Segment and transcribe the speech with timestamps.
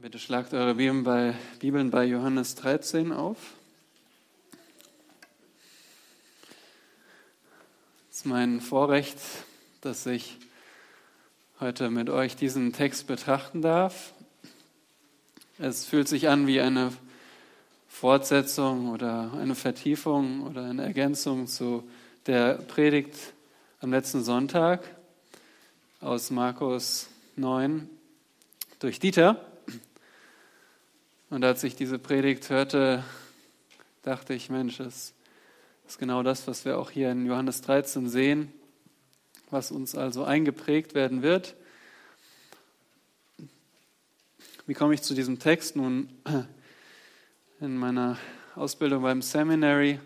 [0.00, 3.36] Bitte schlagt eure Bibeln bei, Bibeln bei Johannes 13 auf.
[8.08, 9.18] Es ist mein Vorrecht,
[9.80, 10.36] dass ich
[11.58, 14.12] heute mit euch diesen Text betrachten darf.
[15.58, 16.92] Es fühlt sich an wie eine
[17.88, 21.82] Fortsetzung oder eine Vertiefung oder eine Ergänzung zu
[22.26, 23.16] der Predigt
[23.80, 24.84] am letzten Sonntag
[26.00, 27.90] aus Markus 9
[28.78, 29.47] durch Dieter.
[31.30, 33.04] Und als ich diese Predigt hörte,
[34.02, 35.12] dachte ich, Mensch, das
[35.86, 38.50] ist genau das, was wir auch hier in Johannes 13 sehen,
[39.50, 41.54] was uns also eingeprägt werden wird.
[44.66, 45.76] Wie komme ich zu diesem Text?
[45.76, 46.08] Nun,
[47.60, 48.16] in meiner
[48.54, 50.00] Ausbildung beim Seminary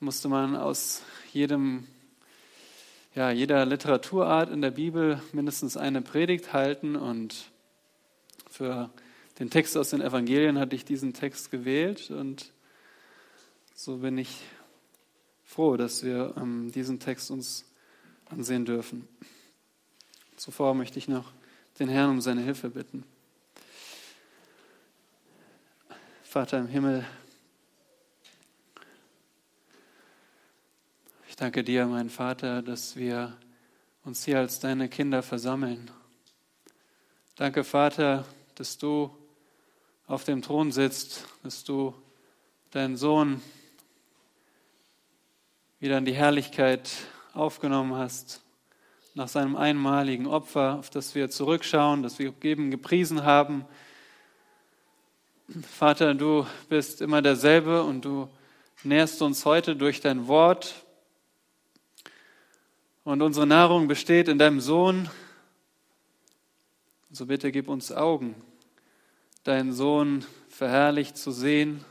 [0.00, 1.86] musste man aus jedem,
[3.14, 7.50] ja, jeder Literaturart in der Bibel mindestens eine Predigt halten und
[8.50, 8.90] für
[9.40, 12.52] den Text aus den Evangelien hatte ich diesen Text gewählt und
[13.74, 14.42] so bin ich
[15.44, 17.64] froh, dass wir ähm, diesen Text uns
[18.28, 19.08] ansehen dürfen.
[20.36, 21.32] Zuvor möchte ich noch
[21.78, 23.02] den Herrn um seine Hilfe bitten.
[26.22, 27.06] Vater im Himmel,
[31.30, 33.38] ich danke dir, mein Vater, dass wir
[34.04, 35.90] uns hier als deine Kinder versammeln.
[37.36, 39.10] Danke, Vater, dass du
[40.10, 41.94] auf dem Thron sitzt, dass du
[42.72, 43.40] deinen Sohn
[45.78, 46.90] wieder in die Herrlichkeit
[47.32, 48.42] aufgenommen hast,
[49.14, 53.64] nach seinem einmaligen Opfer, auf das wir zurückschauen, das wir geben, gepriesen haben.
[55.62, 58.28] Vater, du bist immer derselbe und du
[58.82, 60.74] nährst uns heute durch dein Wort.
[63.04, 65.08] Und unsere Nahrung besteht in deinem Sohn.
[67.12, 68.34] So bitte gib uns Augen,
[69.44, 71.84] deinen Sohn verherrlicht zu sehen,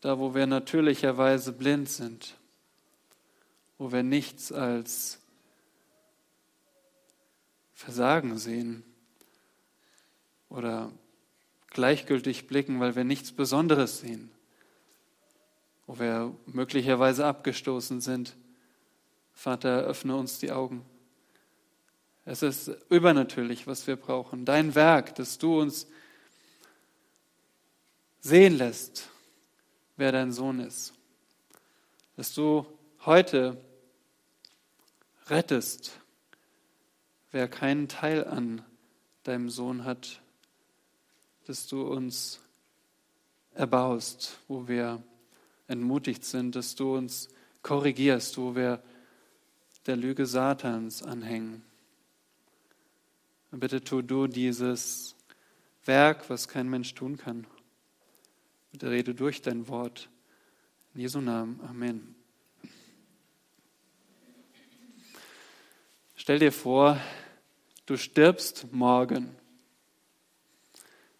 [0.00, 2.36] da wo wir natürlicherweise blind sind,
[3.78, 5.20] wo wir nichts als
[7.74, 8.84] Versagen sehen
[10.48, 10.92] oder
[11.70, 14.30] gleichgültig blicken, weil wir nichts Besonderes sehen,
[15.86, 18.36] wo wir möglicherweise abgestoßen sind.
[19.34, 20.86] Vater, öffne uns die Augen.
[22.28, 24.44] Es ist übernatürlich, was wir brauchen.
[24.44, 25.86] Dein Werk, dass du uns
[28.20, 29.08] sehen lässt,
[29.96, 30.92] wer dein Sohn ist.
[32.16, 32.66] Dass du
[33.04, 33.56] heute
[35.28, 35.92] rettest,
[37.30, 38.60] wer keinen Teil an
[39.22, 40.20] deinem Sohn hat.
[41.46, 42.40] Dass du uns
[43.54, 45.00] erbaust, wo wir
[45.68, 47.28] entmutigt sind, dass du uns
[47.62, 48.82] korrigierst, wo wir
[49.86, 51.62] der Lüge Satans anhängen.
[53.56, 55.16] Und bitte tu du dieses
[55.86, 57.46] Werk, was kein Mensch tun kann.
[58.70, 60.10] Bitte rede durch dein Wort.
[60.92, 61.58] In Jesu Namen.
[61.66, 62.14] Amen.
[66.16, 67.00] Stell dir vor,
[67.86, 69.34] du stirbst morgen.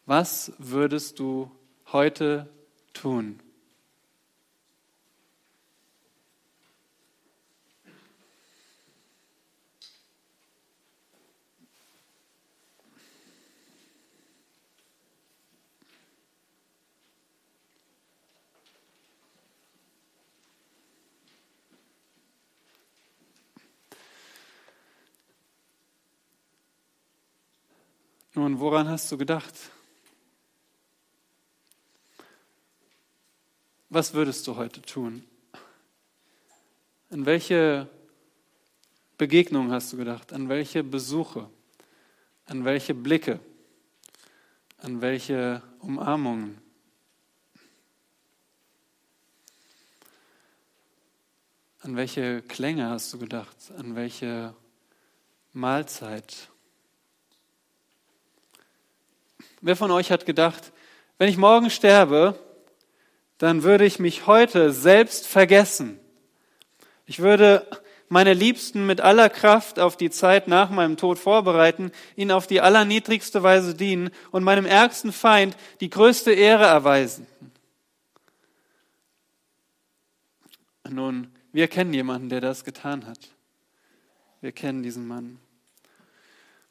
[0.05, 1.51] Was würdest du
[1.91, 2.53] heute
[2.93, 3.41] tun?
[28.37, 29.55] Nun, woran hast du gedacht?
[33.89, 35.25] Was würdest du heute tun?
[37.09, 37.89] An welche
[39.17, 40.35] Begegnungen hast du gedacht?
[40.35, 41.49] An welche Besuche?
[42.45, 43.41] An welche Blicke?
[44.83, 46.61] An welche Umarmungen?
[51.81, 53.57] An welche Klänge hast du gedacht?
[53.79, 54.55] An welche
[55.55, 56.51] Mahlzeit?
[59.67, 60.73] Wer von euch hat gedacht,
[61.19, 62.39] wenn ich morgen sterbe,
[63.37, 65.99] dann würde ich mich heute selbst vergessen.
[67.05, 67.67] Ich würde
[68.09, 72.61] meine Liebsten mit aller Kraft auf die Zeit nach meinem Tod vorbereiten, ihnen auf die
[72.61, 77.27] allerniedrigste Weise dienen und meinem ärgsten Feind die größte Ehre erweisen.
[80.89, 83.19] Nun, wir kennen jemanden, der das getan hat.
[84.41, 85.41] Wir kennen diesen Mann.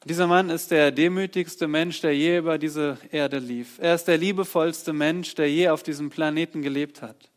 [0.07, 3.79] Dieser Mann ist der demütigste Mensch, der je über diese Erde lief.
[3.79, 7.31] Er ist der liebevollste Mensch, der je auf diesem Planeten gelebt hat.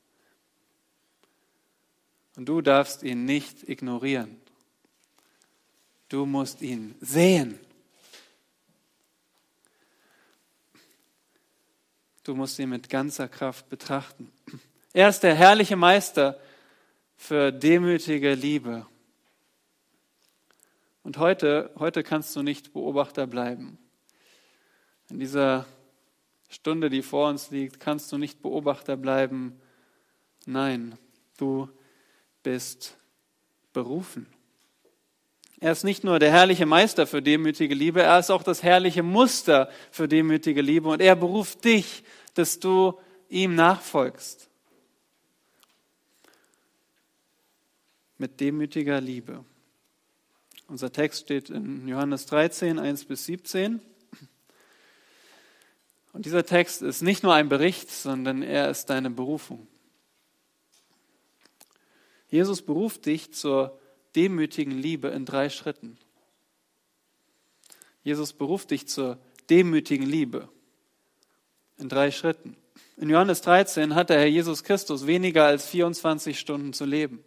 [2.37, 4.37] Und du darfst ihn nicht ignorieren.
[6.11, 7.59] Du musst ihn sehen.
[12.23, 14.31] Du musst ihn mit ganzer Kraft betrachten.
[14.93, 16.39] Er ist der herrliche Meister
[17.17, 18.87] für demütige Liebe
[21.09, 23.79] und heute, heute kannst du nicht Beobachter bleiben.
[25.09, 25.65] In dieser
[26.51, 29.59] Stunde, die vor uns liegt, kannst du nicht Beobachter bleiben.
[30.45, 30.99] Nein,
[31.39, 31.71] du
[32.43, 32.99] bist
[33.73, 34.27] berufen.
[35.61, 39.03] Er ist nicht nur der herrliche Meister für demütige Liebe, er ist auch das herrliche
[39.03, 43.01] Muster für demütige Liebe und er beruft dich, dass du
[43.31, 44.51] ihm nachfolgst.
[48.19, 49.43] Mit demütiger Liebe.
[50.69, 53.81] Unser Text steht in Johannes 13, 1 bis 17.
[56.13, 59.67] Und dieser Text ist nicht nur ein Bericht, sondern er ist deine Berufung.
[62.29, 63.81] Jesus beruft dich zur
[64.15, 65.97] demütigen Liebe in drei Schritten.
[68.03, 69.19] Jesus beruft dich zur
[69.49, 70.51] demütigen Liebe
[71.79, 72.57] in drei Schritten.
[72.99, 77.25] In Johannes 13 hat der Herr Jesus Christus weniger als 24 Stunden zu leben.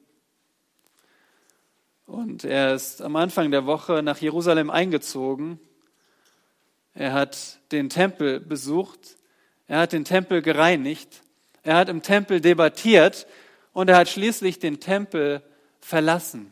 [2.11, 5.61] Und er ist am Anfang der Woche nach Jerusalem eingezogen.
[6.93, 9.15] Er hat den Tempel besucht.
[9.65, 11.21] Er hat den Tempel gereinigt.
[11.63, 13.27] Er hat im Tempel debattiert
[13.71, 15.41] und er hat schließlich den Tempel
[15.79, 16.51] verlassen.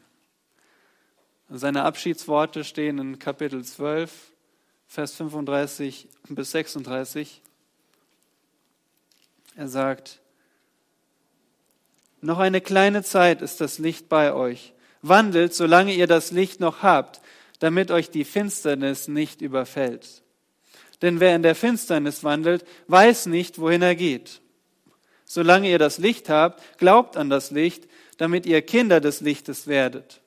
[1.50, 4.32] Seine Abschiedsworte stehen in Kapitel 12,
[4.88, 7.42] Vers 35 bis 36.
[9.58, 10.22] Er sagt,
[12.22, 14.74] noch eine kleine Zeit ist das Licht bei euch.
[15.02, 17.22] Wandelt, solange ihr das Licht noch habt,
[17.60, 20.24] damit euch die Finsternis nicht überfällt.
[21.02, 24.42] Denn wer in der Finsternis wandelt, weiß nicht, wohin er geht.
[25.26, 27.88] Solange ihr das Licht habt, glaubt an das Licht,
[28.18, 30.22] damit ihr Kinder des Lichtes werdet.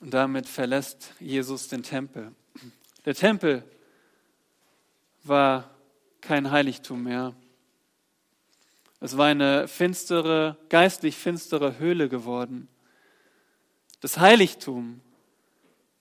[0.00, 2.32] Und damit verlässt Jesus den Tempel.
[3.04, 3.64] Der Tempel
[5.24, 5.70] war
[6.20, 7.34] kein Heiligtum mehr.
[9.00, 12.68] Es war eine finstere, geistlich finstere Höhle geworden.
[14.00, 15.00] Das Heiligtum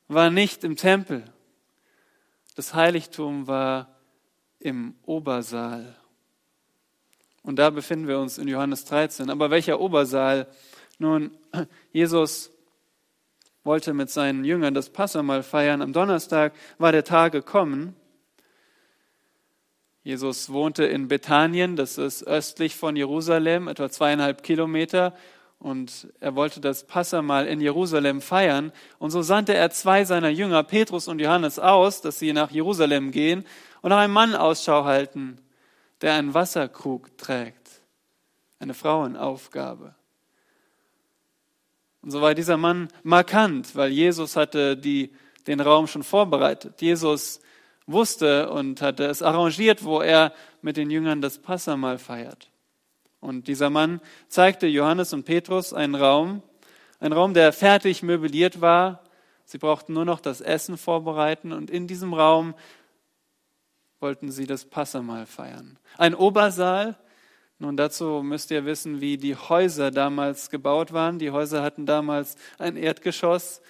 [0.07, 1.23] war nicht im Tempel.
[2.55, 3.95] Das Heiligtum war
[4.59, 5.95] im Obersaal.
[7.43, 9.29] Und da befinden wir uns in Johannes 13.
[9.29, 10.47] Aber welcher Obersaal?
[10.97, 11.37] Nun,
[11.91, 12.51] Jesus
[13.63, 15.81] wollte mit seinen Jüngern das Passamal feiern.
[15.81, 17.95] Am Donnerstag war der Tag gekommen.
[20.07, 25.13] Jesus wohnte in Bethanien, das ist östlich von Jerusalem, etwa zweieinhalb Kilometer.
[25.59, 28.71] Und er wollte das Passamal in Jerusalem feiern.
[28.99, 33.11] Und so sandte er zwei seiner Jünger, Petrus und Johannes, aus, dass sie nach Jerusalem
[33.11, 33.43] gehen
[33.81, 35.41] und nach einem Mann Ausschau halten,
[35.99, 37.81] der einen Wasserkrug trägt.
[38.59, 39.93] Eine Frauenaufgabe.
[42.01, 45.11] Und so war dieser Mann markant, weil Jesus hatte die,
[45.47, 46.81] den Raum schon vorbereitet.
[46.81, 47.41] Jesus
[47.87, 52.51] wusste und hatte es arrangiert, wo er mit den Jüngern das Passamal feiert.
[53.19, 56.43] Und dieser Mann zeigte Johannes und Petrus einen Raum,
[56.99, 59.03] einen Raum, der fertig möbliert war.
[59.45, 62.53] Sie brauchten nur noch das Essen vorbereiten und in diesem Raum
[63.99, 65.79] wollten sie das Passamal feiern.
[65.97, 66.97] Ein Obersaal,
[67.59, 71.17] nun, dazu müsst ihr wissen, wie die Häuser damals gebaut waren.
[71.17, 73.61] Die Häuser hatten damals ein Erdgeschoss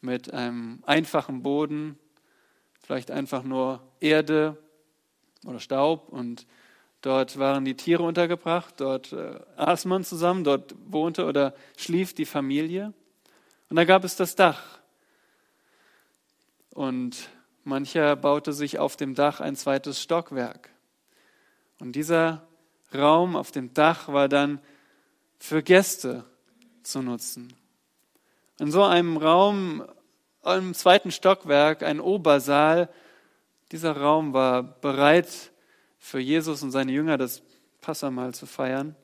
[0.00, 1.98] mit einem einfachen Boden,
[2.84, 4.56] vielleicht einfach nur Erde
[5.46, 6.46] oder Staub und
[7.00, 12.26] dort waren die Tiere untergebracht, dort äh, aß man zusammen, dort wohnte oder schlief die
[12.26, 12.92] Familie.
[13.70, 14.62] Und da gab es das Dach.
[16.70, 17.28] Und
[17.64, 20.70] mancher baute sich auf dem Dach ein zweites Stockwerk.
[21.80, 22.46] Und dieser
[22.94, 24.60] Raum auf dem Dach war dann
[25.38, 26.24] für Gäste
[26.82, 27.54] zu nutzen.
[28.58, 29.84] In so einem Raum
[30.44, 32.88] im zweiten Stockwerk, ein Obersaal,
[33.72, 35.50] dieser Raum war bereit
[35.98, 37.42] für Jesus und seine Jünger das
[37.80, 38.94] Passamal zu feiern.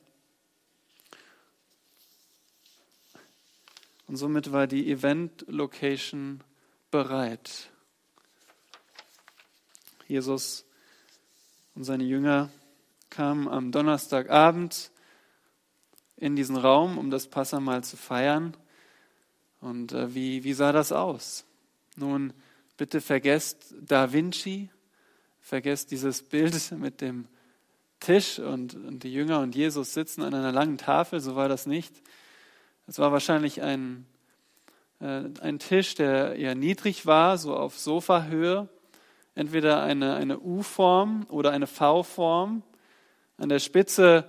[4.07, 6.43] Und somit war die Event-Location
[6.91, 7.69] bereit.
[10.07, 10.65] Jesus
[11.75, 12.49] und seine Jünger
[13.09, 14.91] kam am Donnerstagabend
[16.17, 18.55] in diesen Raum, um das Passamal zu feiern.
[19.61, 21.45] Und äh, wie, wie sah das aus?
[21.95, 22.33] Nun,
[22.77, 24.69] bitte vergesst Da Vinci,
[25.39, 27.27] vergesst dieses Bild mit dem
[27.99, 31.67] Tisch und, und die Jünger und Jesus sitzen an einer langen Tafel, so war das
[31.67, 32.01] nicht.
[32.87, 34.07] Es war wahrscheinlich ein,
[34.99, 38.67] äh, ein Tisch, der eher niedrig war, so auf Sofahöhe,
[39.35, 42.63] entweder eine, eine U-Form oder eine V-Form.
[43.37, 44.25] An der Spitze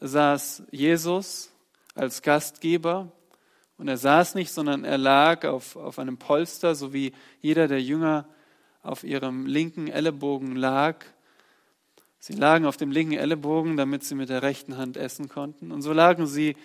[0.00, 1.52] saß Jesus
[1.94, 3.12] als Gastgeber.
[3.80, 7.80] Und er saß nicht, sondern er lag auf, auf einem Polster, so wie jeder der
[7.80, 8.28] Jünger
[8.82, 11.02] auf ihrem linken Ellenbogen lag.
[12.18, 15.72] Sie lagen auf dem linken Ellenbogen, damit sie mit der rechten Hand essen konnten.
[15.72, 16.58] Und so lagen sie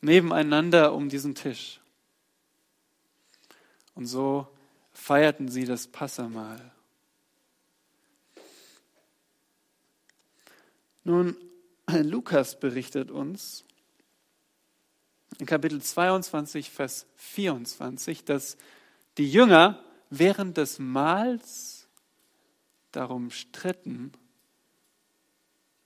[0.00, 1.82] nebeneinander um diesen Tisch.
[3.94, 4.48] Und so
[4.90, 6.72] feierten sie das Passamahl.
[11.04, 11.36] Nun,
[11.90, 13.66] Lukas berichtet uns
[15.38, 18.56] in Kapitel 22, Vers 24, dass
[19.18, 21.88] die Jünger während des Mahls
[22.92, 24.12] darum stritten,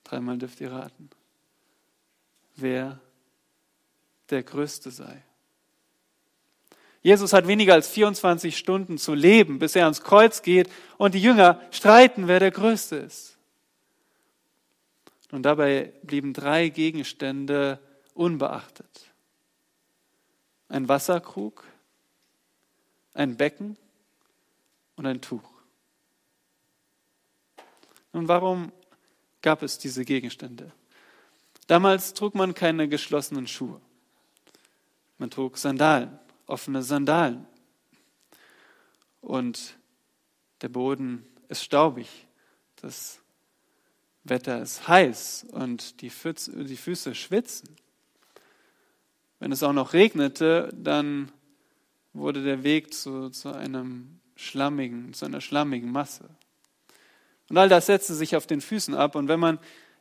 [0.05, 1.11] dreimal dürft ihr raten,
[2.57, 3.01] wer
[4.31, 5.23] der Größte sei.
[7.01, 11.23] Jesus hat weniger als 24 Stunden zu leben, bis er ans Kreuz geht und die
[11.23, 13.39] Jünger streiten, wer der Größte ist.
[15.31, 17.79] Und dabei blieben drei Gegenstände
[18.15, 19.08] unbeachtet.
[20.69, 21.65] Ein Wasserkrug,
[23.15, 23.77] ein Becken
[24.97, 25.49] und ein Tuch.
[28.13, 28.73] Nun, warum
[29.43, 30.73] gab es diese Gegenstände?
[31.67, 33.81] Damals trug man keine geschlossenen Schuhe.
[35.19, 37.47] Man trug Sandalen offene Sandalen.
[39.21, 39.79] Und
[40.63, 42.09] der Boden ist staubig.
[42.77, 43.21] Das
[44.25, 47.77] Wetter ist heiß und die Füße, schwitzen.
[49.39, 51.31] Wenn es auch noch regnete, dann
[52.13, 56.29] wurde der Weg zu, zu einem schlammigen, zu einer schlammigen Masse.
[57.49, 59.15] Und all das setzte sich auf den Füßen ab.
[59.15, 59.59] Und wenn man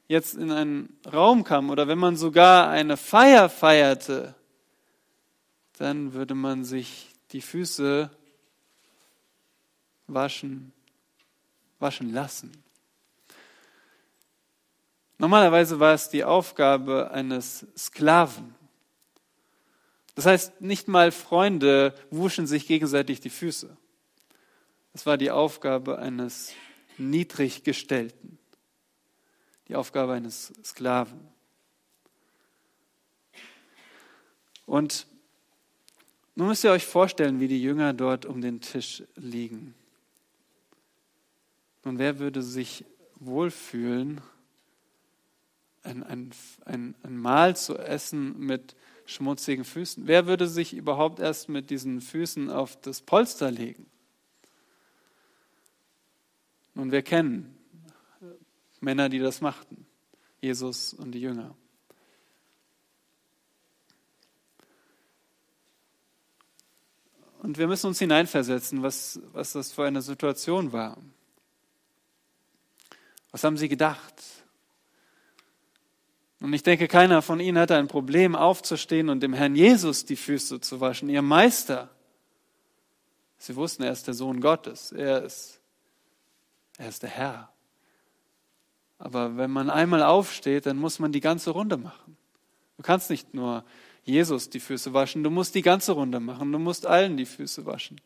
[0.08, 4.36] jetzt in einen Raum kam oder wenn man sogar eine Feier feierte,
[5.78, 8.10] dann würde man sich die Füße
[10.08, 10.74] waschen,
[11.80, 12.64] waschen lassen.
[15.20, 18.56] Normalerweise war es die Aufgabe eines Sklaven.
[20.18, 23.78] Das heißt, nicht mal Freunde wuschen sich gegenseitig die Füße.
[24.92, 26.54] Es war die Aufgabe eines
[26.98, 28.40] Niedriggestellten,
[29.68, 31.20] die Aufgabe eines Sklaven.
[34.66, 35.06] Und
[36.34, 39.76] nun müsst ihr euch vorstellen, wie die Jünger dort um den Tisch liegen.
[41.84, 42.86] Und wer würde sich
[43.20, 44.22] wohlfühlen,
[45.84, 46.32] ein, ein,
[46.66, 48.76] ein, ein Mahl zu essen mit
[49.08, 50.06] schmutzigen Füßen?
[50.06, 53.88] Wer würde sich überhaupt erst mit diesen Füßen auf das Polster legen?
[56.76, 57.58] Nun, wir kennen
[58.80, 59.88] Männer, die das machten,
[60.42, 61.56] Jesus und die Jünger.
[67.40, 70.98] Und wir müssen uns hineinversetzen, was, was das für eine Situation war.
[73.32, 74.37] Was haben sie gedacht?
[76.40, 80.16] Und ich denke, keiner von ihnen hatte ein Problem, aufzustehen und dem Herrn Jesus die
[80.16, 81.90] Füße zu waschen, ihr Meister.
[83.38, 85.60] Sie wussten, er ist der Sohn Gottes, er ist,
[86.78, 87.52] er ist der Herr.
[89.00, 92.18] Aber wenn man einmal aufsteht, dann muss man die ganze Runde machen.
[92.78, 93.64] Du kannst nicht nur
[94.04, 95.24] Jesus die Füße waschen.
[95.24, 96.52] Du musst die ganze Runde machen.
[96.52, 98.00] Du musst allen die Füße waschen.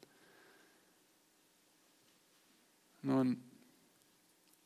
[3.03, 3.43] Nun,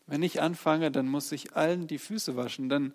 [0.07, 2.69] wenn ich anfange, dann muss ich allen die Füße waschen.
[2.69, 2.93] Dann,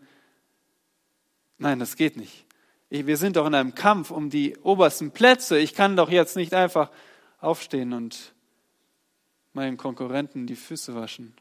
[1.60, 2.44] nein, das geht nicht.
[2.88, 5.58] Wir sind doch in einem Kampf um die obersten Plätze.
[5.58, 6.90] Ich kann doch jetzt nicht einfach
[7.38, 8.34] aufstehen und
[9.52, 11.34] meinen Konkurrenten die Füße waschen.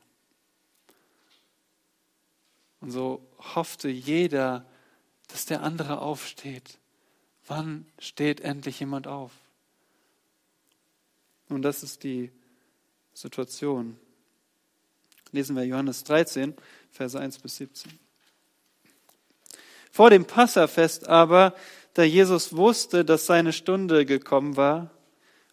[2.82, 4.66] Und so hoffte jeder,
[5.28, 6.78] dass der andere aufsteht.
[7.48, 9.32] Wann steht endlich jemand auf?
[11.50, 12.32] Und das ist die
[13.14, 14.00] Situation.
[15.32, 16.56] Lesen wir Johannes 13,
[16.92, 18.09] Verse 1 bis 17.
[20.00, 21.54] Vor dem Passafest aber,
[21.94, 24.92] da Jesus wusste, dass seine Stunde gekommen war,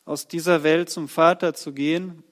[0.05, 2.23] aus dieser Welt zum Vater zu gehen,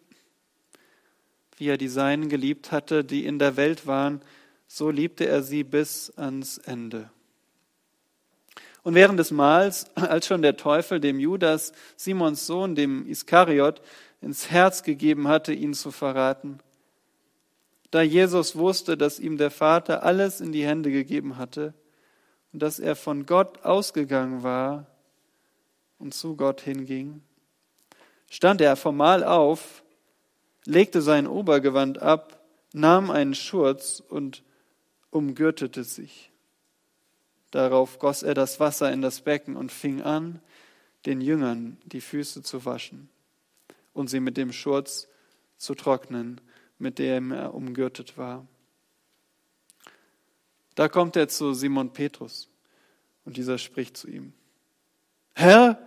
[1.56, 4.20] wie er die Seinen geliebt hatte, die in der Welt waren,
[4.68, 7.10] so liebte er sie bis ans Ende.
[8.84, 13.82] Und während des Mahls, als schon der Teufel dem Judas, Simons Sohn, dem Iskariot,
[14.20, 16.60] ins Herz gegeben hatte, ihn zu verraten,
[17.90, 21.74] da Jesus wusste, dass ihm der Vater alles in die Hände gegeben hatte
[22.54, 24.86] und dass er von Gott ausgegangen war
[25.98, 27.20] und zu Gott hinging,
[28.30, 29.82] stand er vom Mahl auf,
[30.64, 34.44] legte sein Obergewand ab, nahm einen Schurz und
[35.10, 36.30] umgürtete sich.
[37.50, 40.40] Darauf goss er das Wasser in das Becken und fing an,
[41.06, 43.08] den Jüngern die Füße zu waschen
[43.92, 45.08] und sie mit dem Schurz
[45.56, 46.40] zu trocknen,
[46.78, 48.46] mit dem er umgürtet war.
[50.74, 52.48] Da kommt er zu Simon Petrus
[53.24, 54.32] und dieser spricht zu ihm,
[55.34, 55.78] Herr,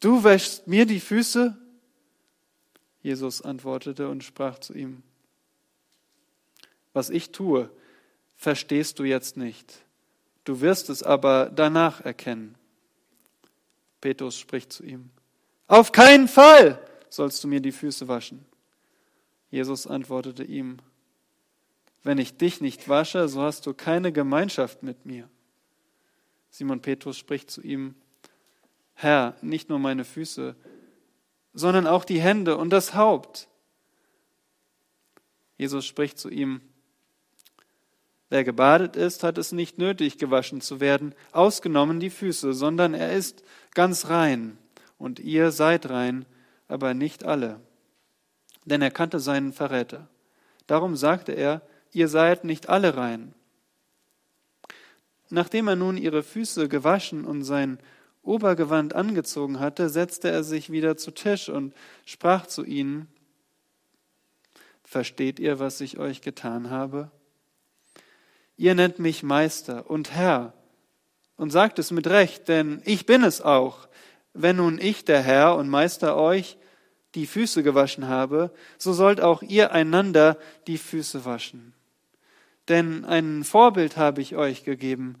[0.00, 1.56] du wäschst mir die Füße?
[3.02, 5.02] Jesus antwortete und sprach zu ihm,
[6.92, 7.70] was ich tue,
[8.36, 9.84] verstehst du jetzt nicht.
[10.44, 12.54] Du wirst es aber danach erkennen.
[14.00, 15.10] Petrus spricht zu ihm,
[15.68, 16.78] auf keinen Fall
[17.08, 18.44] sollst du mir die Füße waschen.
[19.50, 20.78] Jesus antwortete ihm,
[22.02, 25.28] wenn ich dich nicht wasche, so hast du keine Gemeinschaft mit mir.
[26.50, 27.94] Simon Petrus spricht zu ihm,
[28.94, 30.54] Herr, nicht nur meine Füße,
[31.54, 33.48] sondern auch die Hände und das Haupt.
[35.56, 36.60] Jesus spricht zu ihm,
[38.32, 43.12] Wer gebadet ist, hat es nicht nötig, gewaschen zu werden, ausgenommen die Füße, sondern er
[43.12, 43.44] ist
[43.74, 44.56] ganz rein.
[44.96, 46.24] Und ihr seid rein,
[46.66, 47.60] aber nicht alle.
[48.64, 50.08] Denn er kannte seinen Verräter.
[50.66, 51.60] Darum sagte er,
[51.92, 53.34] ihr seid nicht alle rein.
[55.30, 57.78] Nachdem er nun ihre Füße gewaschen und sein
[58.22, 63.08] Obergewand angezogen hatte, setzte er sich wieder zu Tisch und sprach zu ihnen,
[64.84, 67.10] Versteht ihr, was ich euch getan habe?
[68.58, 70.52] Ihr nennt mich Meister und Herr
[71.36, 73.88] und sagt es mit Recht, denn ich bin es auch.
[74.34, 76.58] Wenn nun ich, der Herr und Meister, euch
[77.14, 81.72] die Füße gewaschen habe, so sollt auch ihr einander die Füße waschen.
[82.72, 85.16] Denn ein Vorbild habe ich euch gegeben,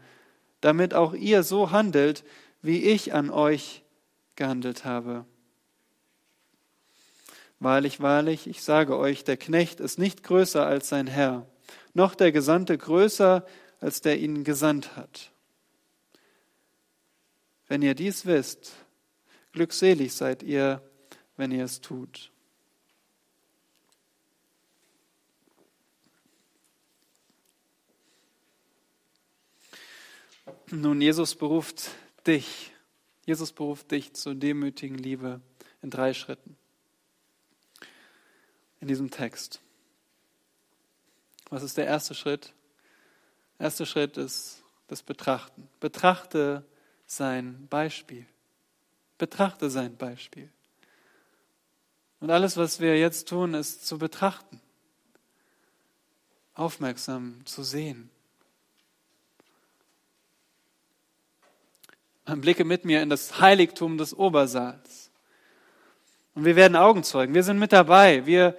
[0.62, 2.24] damit auch ihr so handelt,
[2.62, 3.82] wie ich an euch
[4.36, 5.26] gehandelt habe.
[7.60, 11.46] Wahrlich, wahrlich, ich sage euch, der Knecht ist nicht größer als sein Herr,
[11.92, 13.44] noch der Gesandte größer
[13.80, 15.30] als der ihn gesandt hat.
[17.68, 18.72] Wenn ihr dies wisst,
[19.52, 20.80] glückselig seid ihr,
[21.36, 22.31] wenn ihr es tut.
[30.74, 31.90] Nun, Jesus beruft
[32.26, 32.72] dich,
[33.26, 35.42] Jesus beruft dich zur demütigen Liebe
[35.82, 36.56] in drei Schritten.
[38.80, 39.60] In diesem Text.
[41.50, 42.54] Was ist der erste Schritt?
[43.58, 45.68] Der erste Schritt ist das Betrachten.
[45.78, 46.64] Betrachte
[47.04, 48.24] sein Beispiel.
[49.18, 50.48] Betrachte sein Beispiel.
[52.18, 54.58] Und alles, was wir jetzt tun, ist zu betrachten,
[56.54, 58.08] aufmerksam zu sehen.
[62.24, 65.10] Blicke mit mir in das Heiligtum des Obersaals.
[66.34, 67.34] Und wir werden Augenzeugen.
[67.34, 68.24] Wir sind mit dabei.
[68.26, 68.56] Wir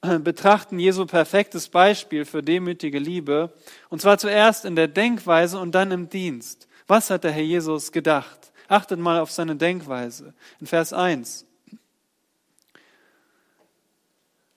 [0.00, 3.52] betrachten Jesu perfektes Beispiel für demütige Liebe.
[3.88, 6.66] Und zwar zuerst in der Denkweise und dann im Dienst.
[6.88, 8.52] Was hat der Herr Jesus gedacht?
[8.66, 10.34] Achtet mal auf seine Denkweise.
[10.60, 11.46] In Vers 1.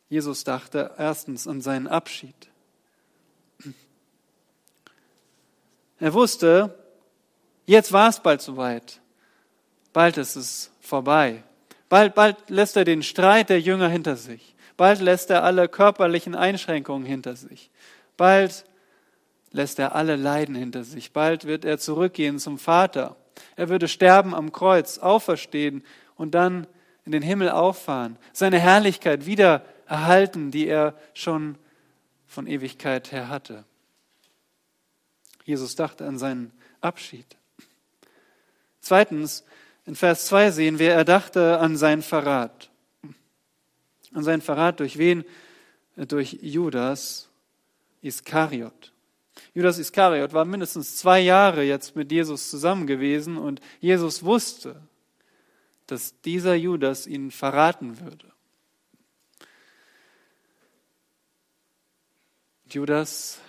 [0.10, 2.50] Jesus dachte erstens an seinen Abschied.
[6.00, 6.78] Er wusste,
[7.66, 9.00] Jetzt war es bald soweit.
[9.94, 11.44] Bald ist es vorbei.
[11.90, 14.56] Bald, bald lässt er den Streit der Jünger hinter sich.
[14.78, 17.72] Bald lässt er alle körperlichen Einschränkungen hinter sich.
[18.18, 18.66] Bald
[19.52, 21.14] lässt er alle Leiden hinter sich.
[21.14, 23.16] Bald wird er zurückgehen zum Vater.
[23.56, 25.84] Er würde sterben am Kreuz, auferstehen
[26.16, 26.68] und dann
[27.06, 31.58] in den Himmel auffahren, seine Herrlichkeit wieder erhalten, die er schon
[32.26, 33.64] von Ewigkeit her hatte.
[35.44, 36.52] Jesus dachte an seinen
[36.82, 37.38] Abschied.
[38.86, 39.44] Zweitens,
[39.88, 42.70] in Vers 2 sehen wir, er dachte an seinen Verrat.
[44.14, 45.26] An seinen Verrat durch wen?
[45.96, 47.28] Durch Judas
[48.04, 48.94] Iskariot.
[49.56, 54.80] Judas Iskariot war mindestens zwei Jahre jetzt mit Jesus zusammen gewesen und Jesus wusste,
[55.88, 58.32] dass dieser Judas ihn verraten würde.
[62.70, 63.40] Judas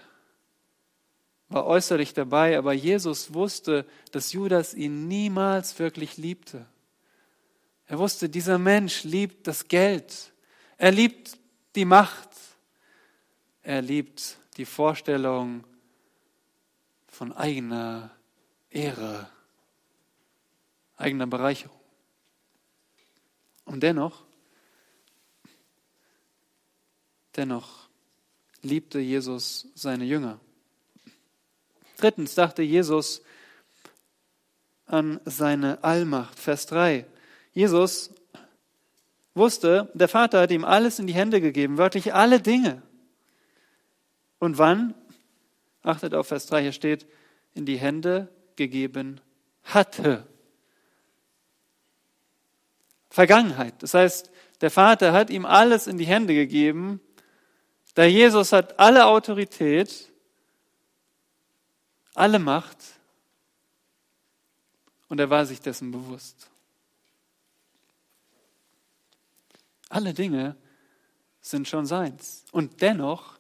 [1.48, 6.66] war äußerlich dabei, aber Jesus wusste, dass Judas ihn niemals wirklich liebte.
[7.86, 10.32] Er wusste, dieser Mensch liebt das Geld.
[10.76, 11.38] Er liebt
[11.76, 12.30] die Macht.
[13.62, 15.64] Er liebt die Vorstellung
[17.06, 18.10] von eigener
[18.70, 19.30] Ehre,
[20.96, 21.80] eigener Bereicherung.
[23.64, 24.24] Und dennoch,
[27.36, 27.88] dennoch
[28.62, 30.40] liebte Jesus seine Jünger.
[31.96, 33.22] Drittens dachte Jesus
[34.86, 36.38] an seine Allmacht.
[36.38, 37.06] Vers 3.
[37.52, 38.10] Jesus
[39.34, 42.82] wusste, der Vater hat ihm alles in die Hände gegeben, wörtlich alle Dinge.
[44.38, 44.94] Und wann?
[45.82, 47.06] Achtet auf Vers 3, hier steht,
[47.54, 49.20] in die Hände gegeben
[49.62, 50.26] hatte.
[53.08, 53.74] Vergangenheit.
[53.82, 54.30] Das heißt,
[54.60, 57.00] der Vater hat ihm alles in die Hände gegeben.
[57.96, 60.12] Der Jesus hat alle Autorität
[62.16, 62.78] alle Macht
[65.08, 66.50] und er war sich dessen bewusst.
[69.88, 70.56] Alle Dinge
[71.40, 72.44] sind schon seins.
[72.50, 73.38] Und dennoch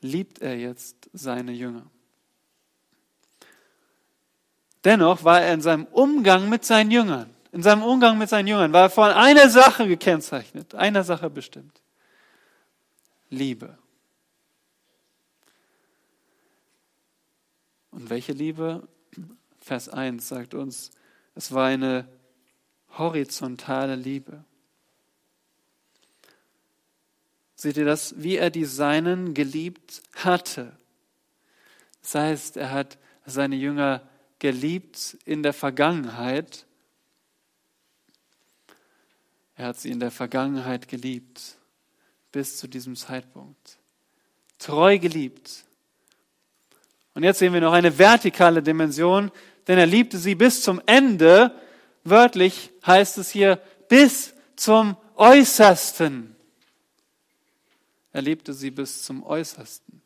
[0.00, 1.86] liebt er jetzt seine Jünger.
[4.82, 8.72] Dennoch war er in seinem Umgang mit seinen Jüngern, in seinem Umgang mit seinen Jüngern,
[8.72, 11.80] war er von einer Sache gekennzeichnet, einer Sache bestimmt.
[13.30, 13.78] Liebe.
[17.94, 18.88] Und welche Liebe?
[19.60, 20.90] Vers 1 sagt uns,
[21.36, 22.08] es war eine
[22.98, 24.44] horizontale Liebe.
[27.54, 30.76] Seht ihr das, wie er die Seinen geliebt hatte?
[32.02, 34.02] Das heißt, er hat seine Jünger
[34.40, 36.66] geliebt in der Vergangenheit.
[39.54, 41.58] Er hat sie in der Vergangenheit geliebt,
[42.32, 43.78] bis zu diesem Zeitpunkt.
[44.58, 45.64] Treu geliebt.
[47.14, 49.30] Und jetzt sehen wir noch eine vertikale Dimension,
[49.68, 51.54] denn er liebte sie bis zum Ende.
[52.02, 56.34] Wörtlich heißt es hier bis zum Äußersten.
[58.12, 60.02] Er liebte sie bis zum Äußersten.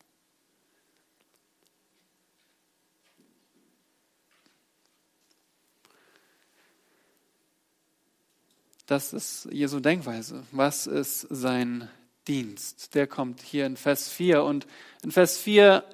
[8.86, 10.44] Das ist Jesu Denkweise.
[10.50, 11.90] Was ist sein
[12.26, 12.94] Dienst?
[12.94, 14.42] Der kommt hier in Vers 4.
[14.42, 14.66] Und
[15.02, 15.84] in Vers 4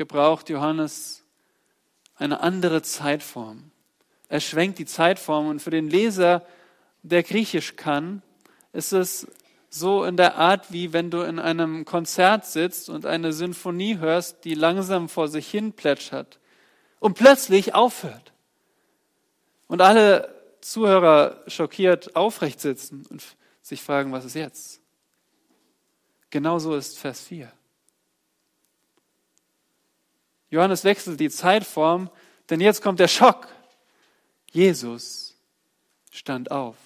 [0.00, 1.26] gebraucht Johannes
[2.14, 3.70] eine andere Zeitform.
[4.30, 6.46] Er schwenkt die Zeitform und für den Leser,
[7.02, 8.22] der Griechisch kann,
[8.72, 9.26] ist es
[9.68, 14.42] so in der Art, wie wenn du in einem Konzert sitzt und eine Sinfonie hörst,
[14.46, 16.38] die langsam vor sich hin plätschert
[16.98, 18.32] und plötzlich aufhört.
[19.66, 23.22] Und alle Zuhörer schockiert aufrecht sitzen und
[23.60, 24.80] sich fragen, was ist jetzt?
[26.30, 27.52] Genauso ist Vers 4.
[30.50, 32.10] Johannes wechselt die Zeitform,
[32.50, 33.48] denn jetzt kommt der Schock.
[34.50, 35.36] Jesus
[36.10, 36.76] stand auf.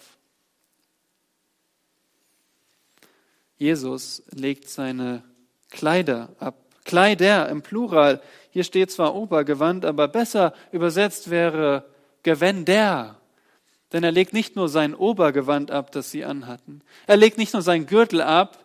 [3.57, 5.23] Jesus legt seine
[5.71, 6.57] Kleider ab.
[6.85, 8.21] Kleider im Plural.
[8.51, 11.87] Hier steht zwar Obergewand, aber besser übersetzt wäre
[12.23, 13.17] Gewänder.
[13.93, 16.83] Denn er legt nicht nur sein Obergewand ab, das sie anhatten.
[17.07, 18.59] Er legt nicht nur seinen Gürtel ab,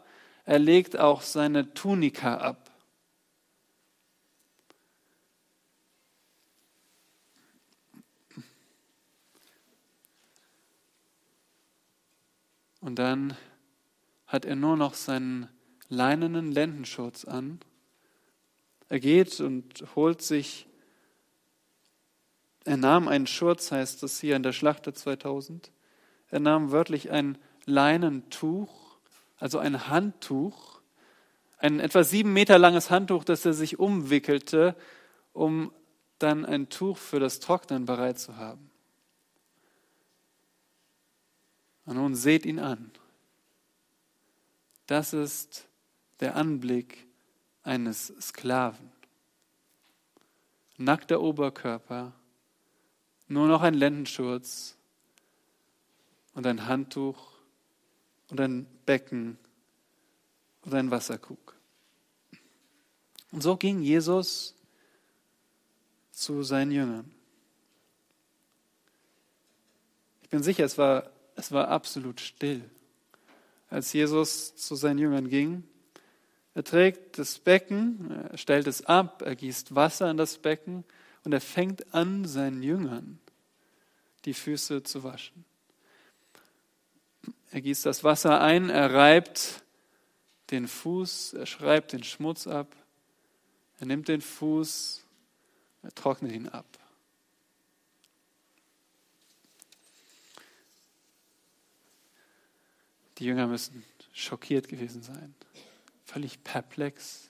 [0.46, 2.69] er legt auch seine Tunika ab.
[12.90, 13.38] Und dann
[14.26, 15.48] hat er nur noch seinen
[15.90, 17.60] leinenen Lendenschurz an.
[18.88, 20.66] Er geht und holt sich,
[22.66, 25.72] er nahm einen Schurz, heißt es hier in der Schlachter 2000.
[26.32, 28.98] Er nahm wörtlich ein Leinentuch,
[29.38, 30.82] also ein Handtuch,
[31.60, 34.76] ein etwa sieben Meter langes Handtuch, das er sich umwickelte,
[35.32, 35.72] um
[36.18, 38.69] dann ein Tuch für das Trocknen bereit zu haben.
[41.90, 42.92] Und nun seht ihn an.
[44.86, 45.68] Das ist
[46.20, 47.08] der Anblick
[47.64, 48.92] eines Sklaven.
[50.78, 52.14] Nackter Oberkörper,
[53.28, 54.78] nur noch ein Lendenschurz
[56.36, 57.32] und ein Handtuch
[58.30, 59.40] und ein Becken
[60.62, 61.56] und ein Wasserkrug.
[63.32, 64.54] Und so ging Jesus
[66.12, 67.12] zu seinen Jüngern.
[70.22, 72.62] Ich bin sicher, es war es war absolut still,
[73.70, 75.64] als Jesus zu seinen Jüngern ging.
[76.54, 80.84] Er trägt das Becken, er stellt es ab, er gießt Wasser in das Becken
[81.24, 83.20] und er fängt an, seinen Jüngern
[84.26, 85.46] die Füße zu waschen.
[87.52, 89.64] Er gießt das Wasser ein, er reibt
[90.52, 92.76] den Fuß, er schreibt den Schmutz ab,
[93.80, 95.06] er nimmt den Fuß,
[95.84, 96.79] er trocknet ihn ab.
[103.20, 105.36] Die Jünger müssen schockiert gewesen sein,
[106.06, 107.30] völlig perplex,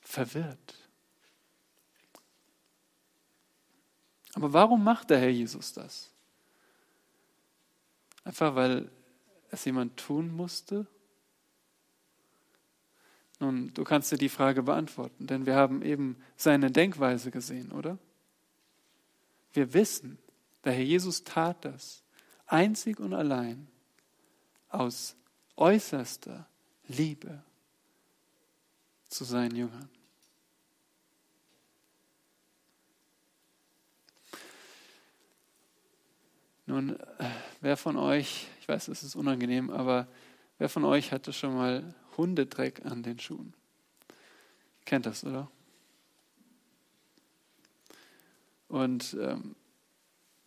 [0.00, 0.76] verwirrt.
[4.34, 6.10] Aber warum macht der Herr Jesus das?
[8.22, 8.90] Einfach weil
[9.50, 10.86] es jemand tun musste?
[13.40, 17.98] Nun, du kannst dir die Frage beantworten, denn wir haben eben seine Denkweise gesehen, oder?
[19.52, 20.18] Wir wissen,
[20.64, 22.02] der Herr Jesus tat das
[22.46, 23.68] einzig und allein,
[24.74, 25.16] aus
[25.56, 26.46] äußerster
[26.88, 27.42] Liebe
[29.08, 29.88] zu seinen Jüngern.
[36.66, 36.98] Nun,
[37.60, 40.08] wer von euch, ich weiß, es ist unangenehm, aber
[40.58, 43.54] wer von euch hatte schon mal Hundedreck an den Schuhen?
[44.84, 45.50] Kennt das, oder?
[48.68, 49.54] Und ähm,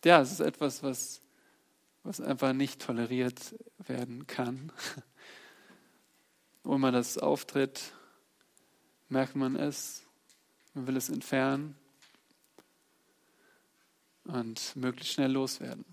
[0.04, 1.22] ja, es ist etwas, was
[2.08, 4.72] was einfach nicht toleriert werden kann.
[6.62, 7.92] Wo immer das auftritt,
[9.10, 10.06] merkt man es,
[10.72, 11.76] man will es entfernen
[14.24, 15.84] und möglichst schnell loswerden.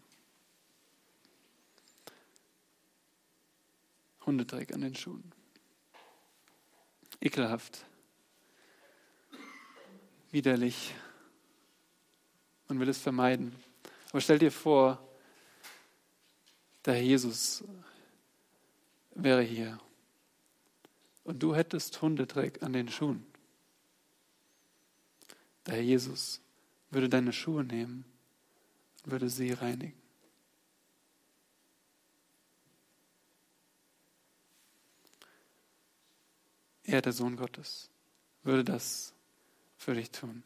[4.26, 5.34] Hundedreck an den Schuhen.
[7.20, 7.86] Ekelhaft.
[10.32, 10.96] Widerlich.
[12.70, 13.54] Man will es vermeiden.
[14.12, 15.05] Aber stell dir vor,
[16.86, 17.64] der Herr Jesus
[19.16, 19.80] wäre hier
[21.24, 23.26] und du hättest Hundedreck an den Schuhen.
[25.66, 26.42] Der Herr Jesus
[26.92, 28.06] würde deine Schuhe nehmen
[29.04, 30.00] und würde sie reinigen.
[36.84, 37.90] Er, der Sohn Gottes,
[38.44, 39.12] würde das
[39.76, 40.44] für dich tun.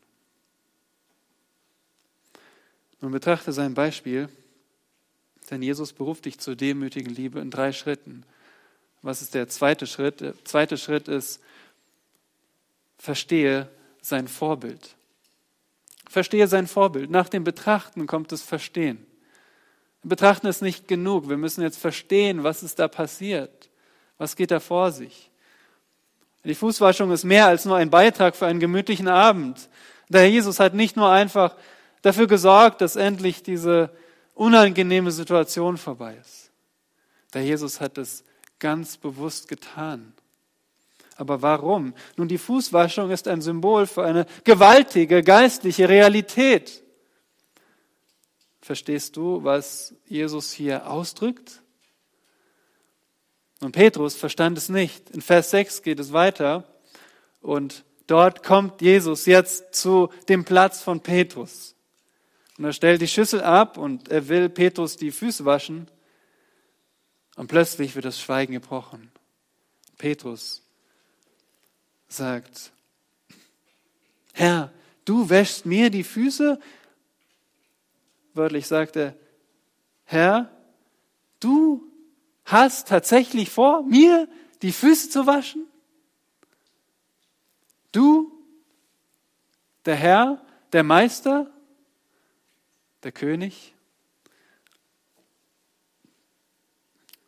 [3.02, 4.30] Nun betrachte sein Beispiel,
[5.52, 8.24] denn Jesus beruft dich zur demütigen Liebe in drei Schritten.
[9.02, 10.22] Was ist der zweite Schritt?
[10.22, 11.42] Der zweite Schritt ist,
[12.98, 13.70] verstehe
[14.02, 14.96] sein Vorbild.
[16.10, 17.10] Verstehe sein Vorbild.
[17.10, 19.06] Nach dem Betrachten kommt das Verstehen.
[20.04, 21.28] Betrachten ist nicht genug.
[21.30, 23.70] Wir müssen jetzt verstehen, was ist da passiert.
[24.18, 25.30] Was geht da vor sich?
[26.44, 29.70] Die Fußwaschung ist mehr als nur ein Beitrag für einen gemütlichen Abend.
[30.08, 31.56] Der Herr Jesus hat nicht nur einfach
[32.02, 33.92] dafür gesorgt, dass endlich diese
[34.39, 36.52] unangenehme Situation vorbei ist.
[37.34, 38.23] Der Jesus hat es
[38.58, 40.13] ganz bewusst getan.
[41.17, 41.93] Aber warum?
[42.15, 46.82] Nun, die Fußwaschung ist ein Symbol für eine gewaltige geistliche Realität.
[48.62, 51.62] Verstehst du, was Jesus hier ausdrückt?
[53.60, 55.10] Und Petrus verstand es nicht.
[55.10, 56.63] In Vers 6 geht es weiter
[57.41, 61.75] und dort kommt Jesus jetzt zu dem Platz von Petrus.
[62.60, 65.88] Und er stellt die Schüssel ab und er will Petrus die Füße waschen.
[67.38, 69.13] Und plötzlich wird das Schweigen gebrochen.
[69.98, 70.62] Petrus
[72.10, 72.74] sagt,
[74.34, 74.74] Herr,
[75.06, 76.60] du wäschst mir die Füße?
[78.34, 79.15] Wörtlich sagt er,
[80.04, 80.52] Herr,
[81.39, 81.89] du
[82.43, 84.28] hast tatsächlich vor, mir
[84.62, 85.65] die Füße zu waschen?
[87.93, 88.34] Du,
[89.86, 91.50] der Herr, der Meister,
[93.04, 93.74] der König?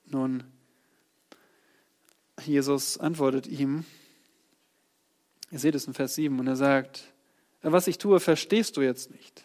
[0.06, 0.44] Nun,
[2.44, 3.86] Jesus antwortet ihm,
[5.52, 7.04] Ihr seht es in Vers 7 und er sagt,
[7.62, 9.44] was ich tue, verstehst du jetzt nicht.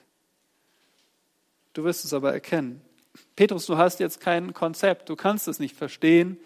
[1.73, 2.81] Du wirst es aber erkennen.
[3.35, 6.39] Petrus, du hast jetzt kein Konzept, du kannst es nicht verstehen.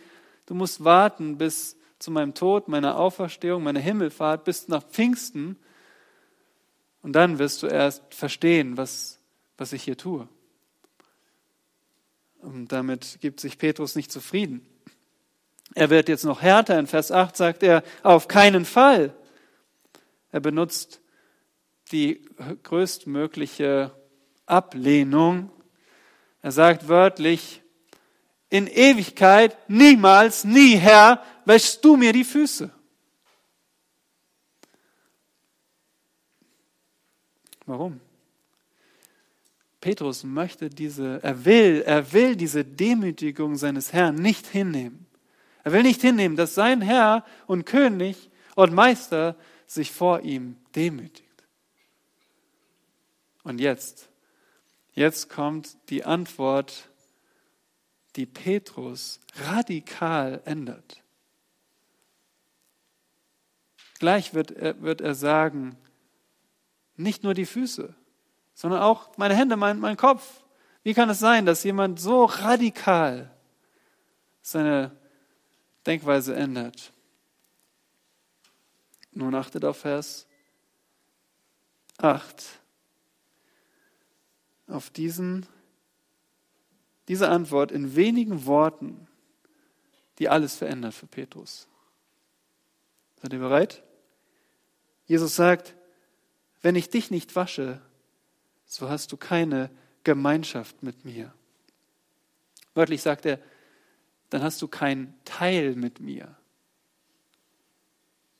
[0.46, 5.56] Du musst warten bis zu meinem Tod, meiner Auferstehung, meiner Himmelfahrt, bis nach Pfingsten.
[7.02, 9.19] Und dann wirst du erst verstehen, was,
[9.60, 10.26] was ich hier tue.
[12.38, 14.66] Und damit gibt sich Petrus nicht zufrieden.
[15.74, 16.78] Er wird jetzt noch härter.
[16.78, 19.14] In Vers 8 sagt er, auf keinen Fall.
[20.32, 21.02] Er benutzt
[21.92, 22.26] die
[22.62, 23.94] größtmögliche
[24.46, 25.50] Ablehnung.
[26.40, 27.60] Er sagt wörtlich,
[28.48, 32.72] in Ewigkeit, niemals, nie, Herr, wäschst du mir die Füße.
[37.66, 38.00] Warum?
[39.80, 45.06] Petrus möchte diese, er will, er will diese Demütigung seines Herrn nicht hinnehmen.
[45.64, 51.26] Er will nicht hinnehmen, dass sein Herr und König und Meister sich vor ihm demütigt.
[53.42, 54.10] Und jetzt,
[54.92, 56.90] jetzt kommt die Antwort,
[58.16, 61.02] die Petrus radikal ändert.
[63.98, 65.76] Gleich wird er, wird er sagen,
[66.96, 67.94] nicht nur die Füße,
[68.60, 70.44] sondern auch meine Hände, mein, mein Kopf.
[70.82, 73.34] Wie kann es sein, dass jemand so radikal
[74.42, 74.94] seine
[75.86, 76.92] Denkweise ändert?
[79.12, 80.26] Nun achtet auf Vers
[81.96, 82.60] 8.
[84.66, 85.46] Auf diesen,
[87.08, 89.08] diese Antwort in wenigen Worten,
[90.18, 91.66] die alles verändert für Petrus.
[93.22, 93.82] Seid ihr bereit?
[95.06, 95.74] Jesus sagt,
[96.60, 97.80] wenn ich dich nicht wasche,
[98.70, 99.68] so hast du keine
[100.04, 101.34] Gemeinschaft mit mir.
[102.72, 103.40] Wörtlich sagt er,
[104.30, 106.36] dann hast du keinen Teil mit mir.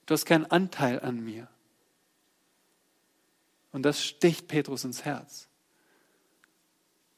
[0.07, 1.49] Du hast keinen Anteil an mir.
[3.73, 5.49] Und das sticht Petrus ins Herz.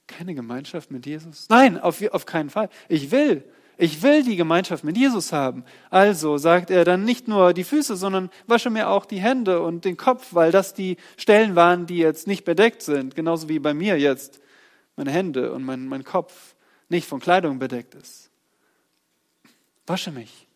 [0.06, 1.50] Keine Gemeinschaft mit Jesus?
[1.50, 2.70] Nein, auf, auf keinen Fall.
[2.88, 3.44] Ich will,
[3.78, 5.64] ich will die Gemeinschaft mit Jesus haben.
[5.90, 9.84] Also sagt er dann nicht nur die Füße, sondern wasche mir auch die Hände und
[9.84, 13.14] den Kopf, weil das die Stellen waren, die jetzt nicht bedeckt sind.
[13.14, 14.40] Genauso wie bei mir jetzt
[14.96, 16.54] meine Hände und mein, mein Kopf
[16.88, 18.30] nicht von Kleidung bedeckt ist.
[19.86, 20.46] Wasche mich.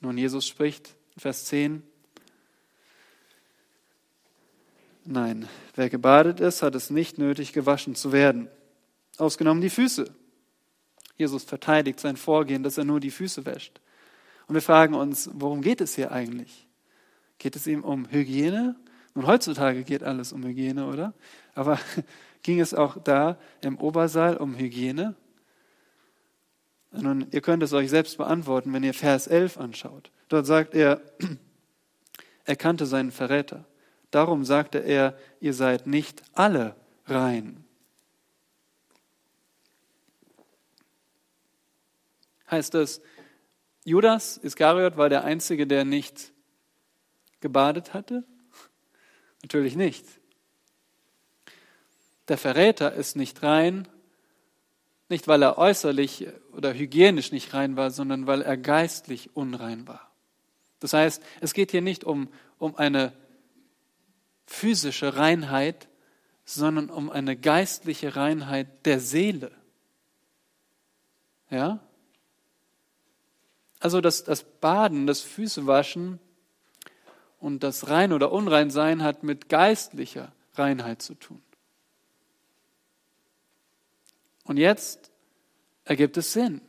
[0.00, 1.82] Nun, Jesus spricht, Vers 10,
[5.08, 8.48] Nein, wer gebadet ist, hat es nicht nötig, gewaschen zu werden.
[9.18, 10.12] Ausgenommen die Füße.
[11.16, 13.80] Jesus verteidigt sein Vorgehen, dass er nur die Füße wäscht.
[14.46, 16.68] Und wir fragen uns, worum geht es hier eigentlich?
[17.38, 18.76] Geht es ihm um Hygiene?
[19.14, 21.14] Nun, heutzutage geht alles um Hygiene, oder?
[21.54, 21.78] Aber
[22.42, 25.14] ging es auch da im Obersaal um Hygiene?
[26.92, 30.10] Nun, ihr könnt es euch selbst beantworten, wenn ihr Vers 11 anschaut.
[30.28, 31.00] Dort sagt er,
[32.44, 33.64] er kannte seinen Verräter.
[34.10, 36.76] Darum sagte er, ihr seid nicht alle
[37.06, 37.65] rein.
[42.50, 43.00] Heißt es,
[43.84, 46.32] Judas Iskariot war der Einzige, der nicht
[47.40, 48.24] gebadet hatte?
[49.42, 50.04] Natürlich nicht.
[52.28, 53.86] Der Verräter ist nicht rein,
[55.08, 60.10] nicht weil er äußerlich oder hygienisch nicht rein war, sondern weil er geistlich unrein war.
[60.80, 62.28] Das heißt, es geht hier nicht um,
[62.58, 63.12] um eine
[64.46, 65.88] physische Reinheit,
[66.44, 69.52] sondern um eine geistliche Reinheit der Seele.
[71.50, 71.80] Ja?
[73.86, 76.18] Also das, das Baden, das Füßewaschen
[77.38, 81.40] und das Rein oder Unreinsein hat mit geistlicher Reinheit zu tun.
[84.42, 85.12] Und jetzt
[85.84, 86.60] ergibt es Sinn.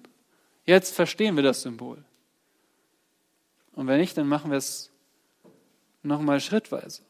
[0.63, 2.05] Jetzt verstehen wir das Symbol.
[3.73, 4.91] Und wenn nicht, dann machen wir es
[6.03, 7.01] nochmal schrittweise.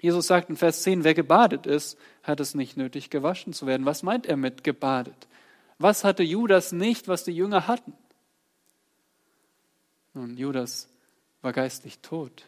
[0.00, 3.86] Jesus sagt in Vers 10, wer gebadet ist, hat es nicht nötig, gewaschen zu werden.
[3.86, 5.28] Was meint er mit gebadet?
[5.78, 7.92] Was hatte Judas nicht, was die Jünger hatten?
[10.14, 10.88] Nun, Judas
[11.42, 12.46] war geistlich tot.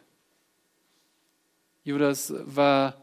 [1.83, 3.01] Judas war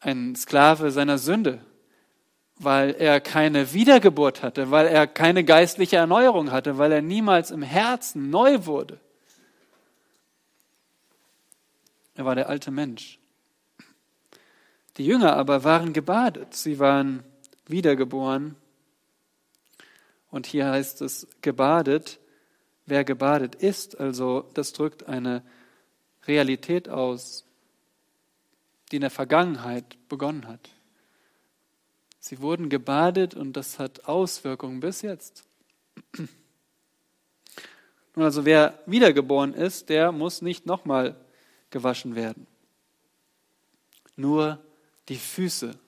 [0.00, 1.64] ein Sklave seiner Sünde,
[2.56, 7.62] weil er keine Wiedergeburt hatte, weil er keine geistliche Erneuerung hatte, weil er niemals im
[7.62, 9.00] Herzen neu wurde.
[12.14, 13.18] Er war der alte Mensch.
[14.96, 17.22] Die Jünger aber waren gebadet, sie waren
[17.66, 18.56] wiedergeboren.
[20.30, 22.18] Und hier heißt es gebadet,
[22.88, 25.42] wer gebadet ist, also das drückt eine
[26.26, 27.44] Realität aus,
[28.90, 30.70] die in der Vergangenheit begonnen hat.
[32.20, 35.44] Sie wurden gebadet und das hat Auswirkungen bis jetzt.
[38.14, 41.14] Nun also wer wiedergeboren ist, der muss nicht nochmal
[41.70, 42.46] gewaschen werden.
[44.16, 44.58] Nur
[45.08, 45.78] die Füße.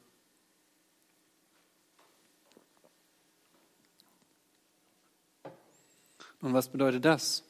[6.41, 7.45] Und was bedeutet das?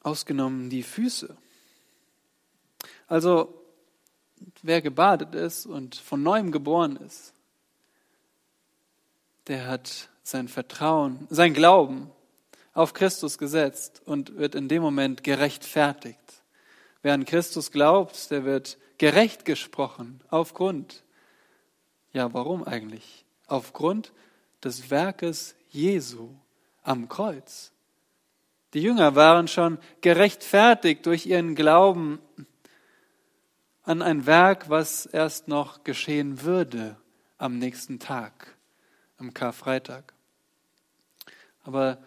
[0.00, 1.36] Ausgenommen die Füße.
[3.06, 3.60] Also
[4.62, 7.34] wer gebadet ist und von neuem geboren ist,
[9.46, 12.10] der hat sein Vertrauen, sein Glauben
[12.72, 16.18] auf Christus gesetzt und wird in dem Moment gerechtfertigt.
[17.02, 21.04] Wer an Christus glaubt, der wird gerecht gesprochen aufgrund,
[22.14, 23.26] ja warum eigentlich?
[23.46, 24.12] Aufgrund
[24.62, 26.30] des Werkes Jesu
[26.82, 27.72] am Kreuz.
[28.72, 32.18] Die Jünger waren schon gerechtfertigt durch ihren Glauben
[33.82, 36.96] an ein Werk, was erst noch geschehen würde
[37.36, 38.56] am nächsten Tag,
[39.18, 40.14] am Karfreitag.
[41.62, 41.98] Aber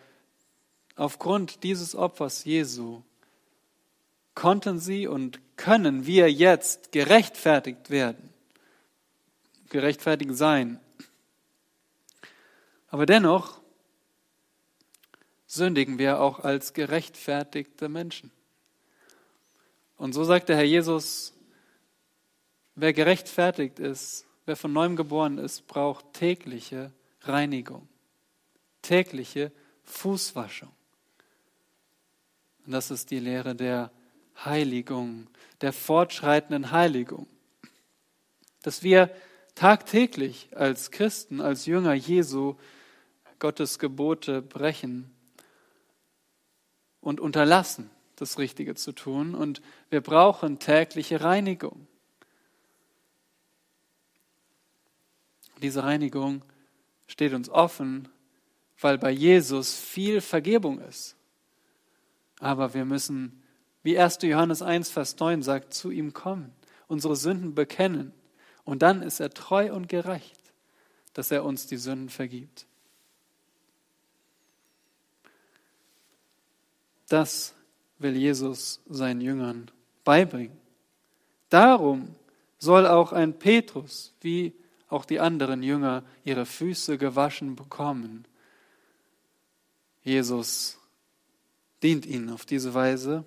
[0.97, 3.03] Aufgrund dieses Opfers Jesu
[4.33, 8.33] konnten sie und können wir jetzt gerechtfertigt werden,
[9.69, 10.79] gerechtfertigt sein.
[12.89, 13.59] Aber dennoch
[15.45, 18.31] sündigen wir auch als gerechtfertigte Menschen.
[19.97, 21.33] Und so sagt der Herr Jesus,
[22.75, 27.87] wer gerechtfertigt ist, wer von neuem geboren ist, braucht tägliche Reinigung,
[28.81, 29.51] tägliche
[29.83, 30.71] Fußwaschung.
[32.65, 33.91] Und das ist die Lehre der
[34.43, 35.27] Heiligung,
[35.61, 37.27] der fortschreitenden Heiligung.
[38.61, 39.09] Dass wir
[39.57, 42.55] tagtäglich als Christen, als Jünger Jesu
[43.39, 45.09] Gottes Gebote brechen
[47.01, 49.33] und unterlassen, das Richtige zu tun.
[49.33, 51.87] Und wir brauchen tägliche Reinigung.
[55.63, 56.43] Diese Reinigung
[57.07, 58.09] steht uns offen,
[58.79, 61.15] weil bei Jesus viel Vergebung ist.
[62.39, 63.41] Aber wir müssen,
[63.81, 64.19] wie 1.
[64.21, 66.53] Johannes 1, Vers 9 sagt, zu ihm kommen,
[66.87, 68.13] unsere Sünden bekennen.
[68.67, 70.41] Und dann ist er treu und gerecht,
[71.13, 72.65] dass er uns die Sünden vergibt.
[77.07, 77.55] Das
[77.97, 79.71] will Jesus seinen Jüngern
[80.03, 80.57] beibringen.
[81.47, 82.13] Darum
[82.59, 84.53] soll auch ein Petrus, wie
[84.89, 88.25] auch die anderen Jünger, ihre Füße gewaschen bekommen.
[90.03, 90.77] Jesus
[91.81, 93.23] dient ihnen auf diese Weise.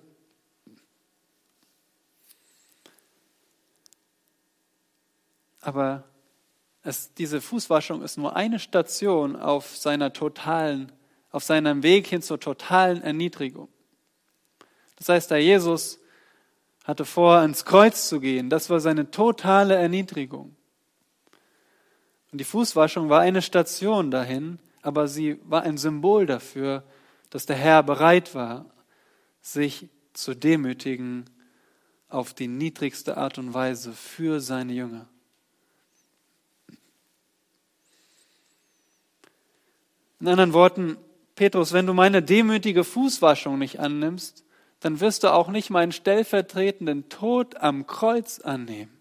[5.61, 6.03] Aber
[6.83, 10.91] es, diese Fußwaschung ist nur eine Station auf seiner totalen,
[11.29, 13.69] auf seinem Weg hin zur totalen Erniedrigung.
[14.97, 15.99] Das heißt, der Jesus
[16.83, 18.49] hatte vor, ans Kreuz zu gehen.
[18.49, 20.55] Das war seine totale Erniedrigung.
[22.31, 26.83] Und die Fußwaschung war eine Station dahin, aber sie war ein Symbol dafür,
[27.29, 28.65] dass der Herr bereit war,
[29.41, 31.25] sich zu demütigen
[32.09, 35.07] auf die niedrigste Art und Weise für seine Jünger.
[40.21, 40.97] In anderen Worten,
[41.33, 44.45] Petrus, wenn du meine demütige Fußwaschung nicht annimmst,
[44.79, 48.95] dann wirst du auch nicht meinen stellvertretenden Tod am Kreuz annehmen.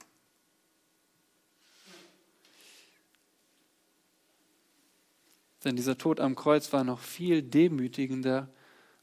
[5.63, 8.49] Denn dieser Tod am Kreuz war noch viel demütigender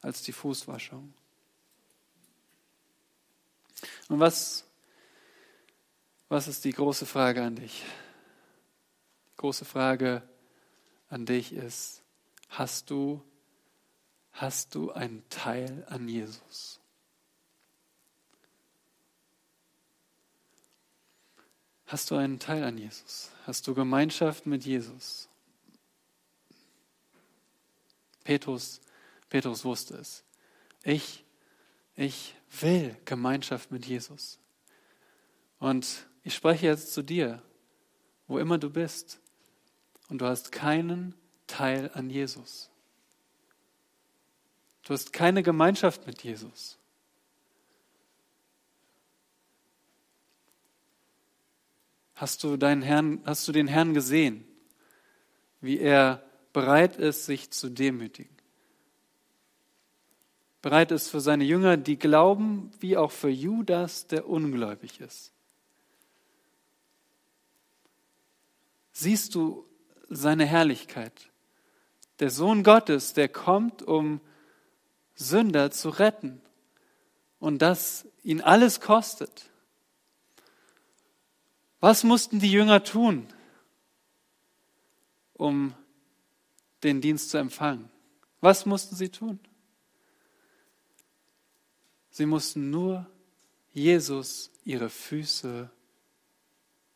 [0.02, 1.14] als die Fußwaschung.
[4.10, 4.66] Und was,
[6.30, 7.84] was ist die große Frage an dich?
[9.34, 10.24] Die große Frage
[11.10, 12.02] an dich ist,
[12.48, 13.24] hast du,
[14.32, 16.80] hast du einen Teil an Jesus?
[21.86, 23.32] Hast du einen Teil an Jesus?
[23.46, 25.30] Hast du Gemeinschaft mit Jesus?
[28.26, 28.82] Petrus,
[29.30, 30.26] Petrus wusste es.
[30.84, 31.24] Ich,
[31.96, 34.38] ich will Gemeinschaft mit Jesus.
[35.60, 37.42] Und ich spreche jetzt zu dir,
[38.28, 39.22] wo immer du bist,
[40.10, 41.14] und du hast keinen
[41.48, 42.70] Teil an Jesus.
[44.84, 46.78] Du hast keine Gemeinschaft mit Jesus.
[52.16, 54.46] Hast du deinen Herrn, hast du den Herrn gesehen,
[55.62, 56.24] wie er
[56.54, 58.36] bereit ist, sich zu demütigen.
[60.62, 65.32] Bereit ist für seine Jünger, die glauben, wie auch für Judas, der ungläubig ist.
[68.92, 69.68] Siehst du
[70.10, 71.30] seine Herrlichkeit?
[72.20, 74.22] Der Sohn Gottes, der kommt, um
[75.16, 76.42] Sünder zu retten
[77.40, 79.50] und das ihn alles kostet.
[81.80, 83.28] Was mussten die Jünger tun,
[85.34, 85.76] um
[86.84, 87.90] den Dienst zu empfangen.
[88.42, 89.40] Was mussten sie tun?
[92.10, 93.10] Sie mussten nur
[93.74, 95.70] Jesus ihre Füße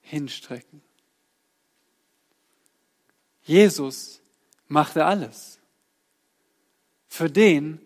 [0.01, 0.81] hinstrecken.
[3.43, 4.20] Jesus
[4.71, 5.59] machte alles
[7.07, 7.79] für den,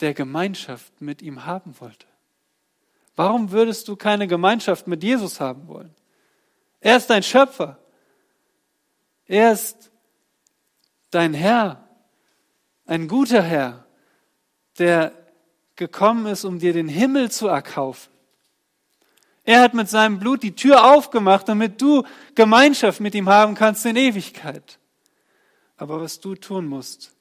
[0.00, 2.06] der Gemeinschaft mit ihm haben wollte.
[3.16, 5.94] Warum würdest du keine Gemeinschaft mit Jesus haben wollen?
[6.80, 7.78] Er ist dein Schöpfer.
[9.26, 9.90] Er ist
[11.10, 11.88] dein Herr,
[12.86, 13.86] ein guter Herr,
[14.78, 15.12] der
[15.76, 18.12] gekommen ist, um dir den Himmel zu erkaufen.
[19.44, 22.04] Er hat mit seinem Blut die Tür aufgemacht, damit du
[22.34, 24.79] Gemeinschaft mit ihm haben kannst in Ewigkeit.
[25.80, 27.16] Aber was du tun musst,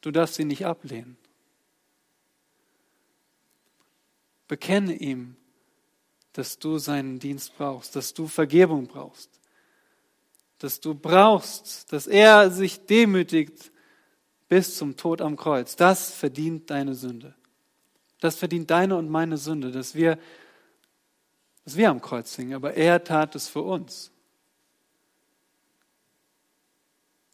[0.00, 1.18] du darfst ihn nicht ablehnen.
[4.46, 5.36] Bekenne ihm,
[6.32, 9.38] dass du seinen Dienst brauchst, dass du Vergebung brauchst
[10.58, 13.70] dass du brauchst, dass er sich demütigt
[14.48, 15.76] bis zum Tod am Kreuz.
[15.76, 17.34] Das verdient deine Sünde.
[18.20, 20.18] Das verdient deine und meine Sünde, dass wir,
[21.64, 24.10] dass wir am Kreuz hingen, aber er tat es für uns.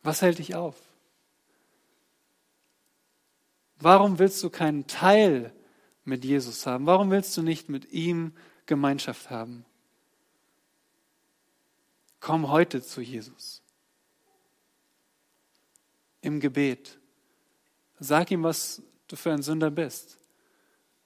[0.05, 0.77] Was hält dich auf?
[3.81, 5.53] Warum willst du keinen Teil
[6.05, 6.87] mit Jesus haben?
[6.87, 8.33] Warum willst du nicht mit ihm
[8.67, 9.65] Gemeinschaft haben?
[12.21, 13.63] Komm heute zu Jesus.
[16.21, 16.99] Im Gebet.
[17.99, 20.19] Sag ihm, was du für ein Sünder bist.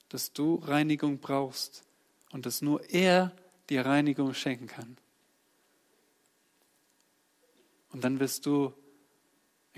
[0.08, 1.84] Dass du Reinigung brauchst
[2.32, 3.32] und dass nur er
[3.70, 4.96] dir Reinigung schenken kann.
[7.90, 8.72] Und dann wirst du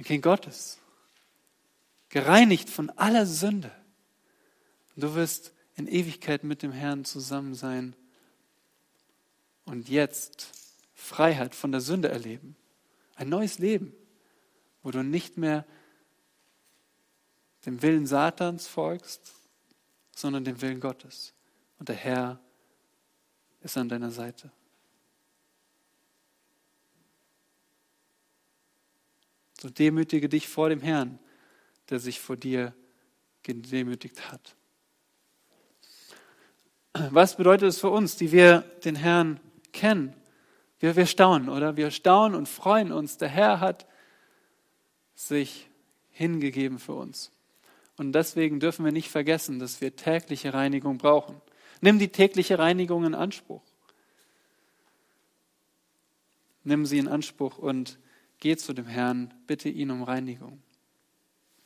[0.00, 0.78] ein Kind Gottes,
[2.08, 3.70] gereinigt von aller Sünde.
[4.96, 7.94] Und du wirst in Ewigkeit mit dem Herrn zusammen sein.
[9.66, 10.52] Und jetzt
[10.94, 12.56] Freiheit von der Sünde erleben.
[13.14, 13.92] Ein neues Leben,
[14.82, 15.66] wo du nicht mehr
[17.66, 19.34] dem Willen Satans folgst,
[20.16, 21.34] sondern dem Willen Gottes.
[21.78, 22.40] Und der Herr
[23.60, 24.50] ist an deiner Seite.
[29.60, 31.18] So demütige dich vor dem Herrn,
[31.90, 32.74] der sich vor dir
[33.42, 34.56] gedemütigt hat.
[37.10, 39.38] Was bedeutet es für uns, die wir den Herrn
[39.72, 40.14] kennen?
[40.78, 41.76] Wir, wir staunen, oder?
[41.76, 43.18] Wir staunen und freuen uns.
[43.18, 43.86] Der Herr hat
[45.14, 45.68] sich
[46.10, 47.30] hingegeben für uns.
[47.98, 51.38] Und deswegen dürfen wir nicht vergessen, dass wir tägliche Reinigung brauchen.
[51.82, 53.62] Nimm die tägliche Reinigung in Anspruch.
[56.64, 57.98] Nimm sie in Anspruch und
[58.40, 60.62] geh zu dem Herrn, bitte ihn um Reinigung.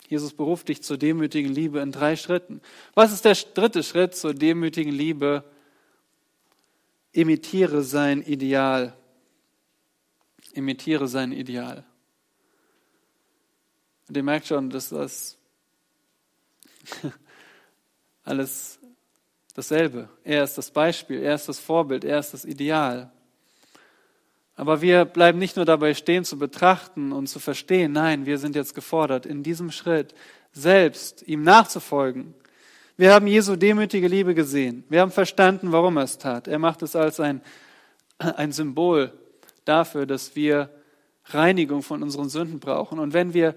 [0.09, 2.61] Jesus beruft dich zur demütigen Liebe in drei Schritten.
[2.95, 5.45] Was ist der dritte Schritt zur demütigen Liebe?
[7.13, 8.97] Imitiere sein Ideal.
[10.53, 11.85] Imitiere sein Ideal.
[14.09, 15.39] Und ihr merkt schon, dass das
[18.25, 18.79] alles
[19.55, 20.11] dasselbe.
[20.23, 23.11] Er ist das Beispiel, er ist das Vorbild, er ist das Ideal.
[24.57, 28.55] Aber wir bleiben nicht nur dabei stehen zu betrachten und zu verstehen, nein, wir sind
[28.55, 30.15] jetzt gefordert, in diesem Schritt
[30.53, 32.35] selbst ihm nachzufolgen.
[32.97, 34.85] Wir haben Jesu demütige Liebe gesehen.
[34.89, 36.47] Wir haben verstanden, warum er es tat.
[36.47, 37.41] Er macht es als ein,
[38.19, 39.13] ein Symbol
[39.65, 40.71] dafür, dass wir
[41.27, 43.01] Reinigung von unseren Sünden brauchen.
[43.01, 43.57] Und wenn wir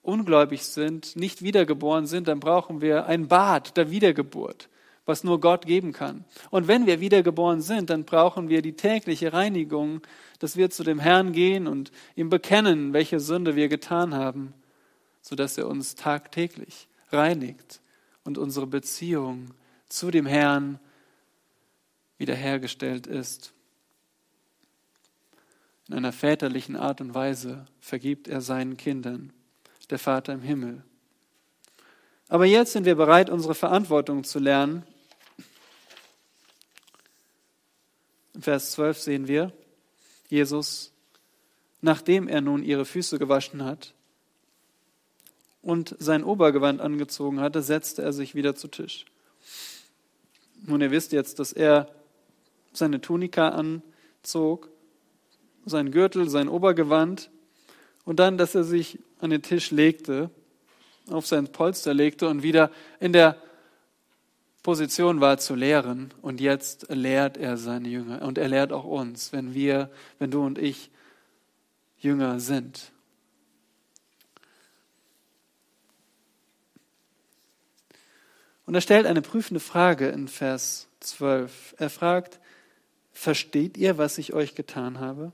[0.00, 4.70] ungläubig sind, nicht wiedergeboren sind, dann brauchen wir ein Bad der Wiedergeburt
[5.10, 6.24] was nur Gott geben kann.
[6.50, 10.00] Und wenn wir wiedergeboren sind, dann brauchen wir die tägliche Reinigung,
[10.38, 14.54] dass wir zu dem Herrn gehen und ihm bekennen, welche Sünde wir getan haben,
[15.20, 17.80] sodass er uns tagtäglich reinigt
[18.24, 19.48] und unsere Beziehung
[19.88, 20.78] zu dem Herrn
[22.16, 23.52] wiederhergestellt ist.
[25.88, 29.32] In einer väterlichen Art und Weise vergibt er seinen Kindern,
[29.90, 30.84] der Vater im Himmel.
[32.28, 34.84] Aber jetzt sind wir bereit, unsere Verantwortung zu lernen.
[38.34, 39.52] In Vers 12 sehen wir,
[40.28, 40.92] Jesus,
[41.80, 43.94] nachdem er nun ihre Füße gewaschen hat
[45.62, 49.04] und sein Obergewand angezogen hatte, setzte er sich wieder zu Tisch.
[50.62, 51.88] Nun, ihr wisst jetzt, dass er
[52.72, 54.68] seine Tunika anzog,
[55.66, 57.30] sein Gürtel, sein Obergewand
[58.04, 60.30] und dann, dass er sich an den Tisch legte
[61.08, 63.36] auf sein Polster legte und wieder in der
[64.70, 66.14] Position war zu lehren.
[66.22, 69.90] Und jetzt lehrt er seine Jünger und er lehrt auch uns, wenn wir,
[70.20, 70.92] wenn du und ich
[71.98, 72.92] Jünger sind.
[78.64, 81.74] Und er stellt eine prüfende Frage in Vers 12.
[81.78, 82.38] Er fragt,
[83.10, 85.32] versteht ihr, was ich euch getan habe?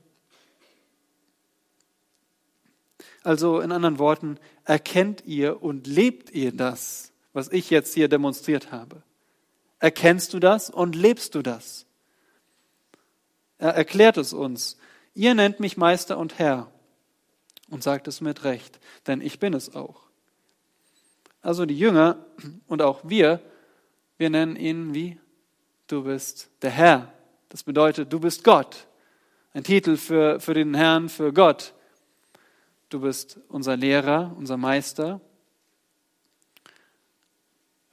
[3.21, 8.71] Also in anderen Worten, erkennt ihr und lebt ihr das, was ich jetzt hier demonstriert
[8.71, 9.03] habe?
[9.79, 11.85] Erkennst du das und lebst du das?
[13.57, 14.77] Er erklärt es uns.
[15.13, 16.71] Ihr nennt mich Meister und Herr
[17.69, 20.01] und sagt es mit Recht, denn ich bin es auch.
[21.41, 22.25] Also die Jünger
[22.67, 23.41] und auch wir,
[24.17, 25.19] wir nennen ihn wie?
[25.87, 27.13] Du bist der Herr.
[27.49, 28.87] Das bedeutet, du bist Gott.
[29.53, 31.73] Ein Titel für, für den Herrn, für Gott.
[32.89, 35.21] Du bist unser Lehrer, unser Meister.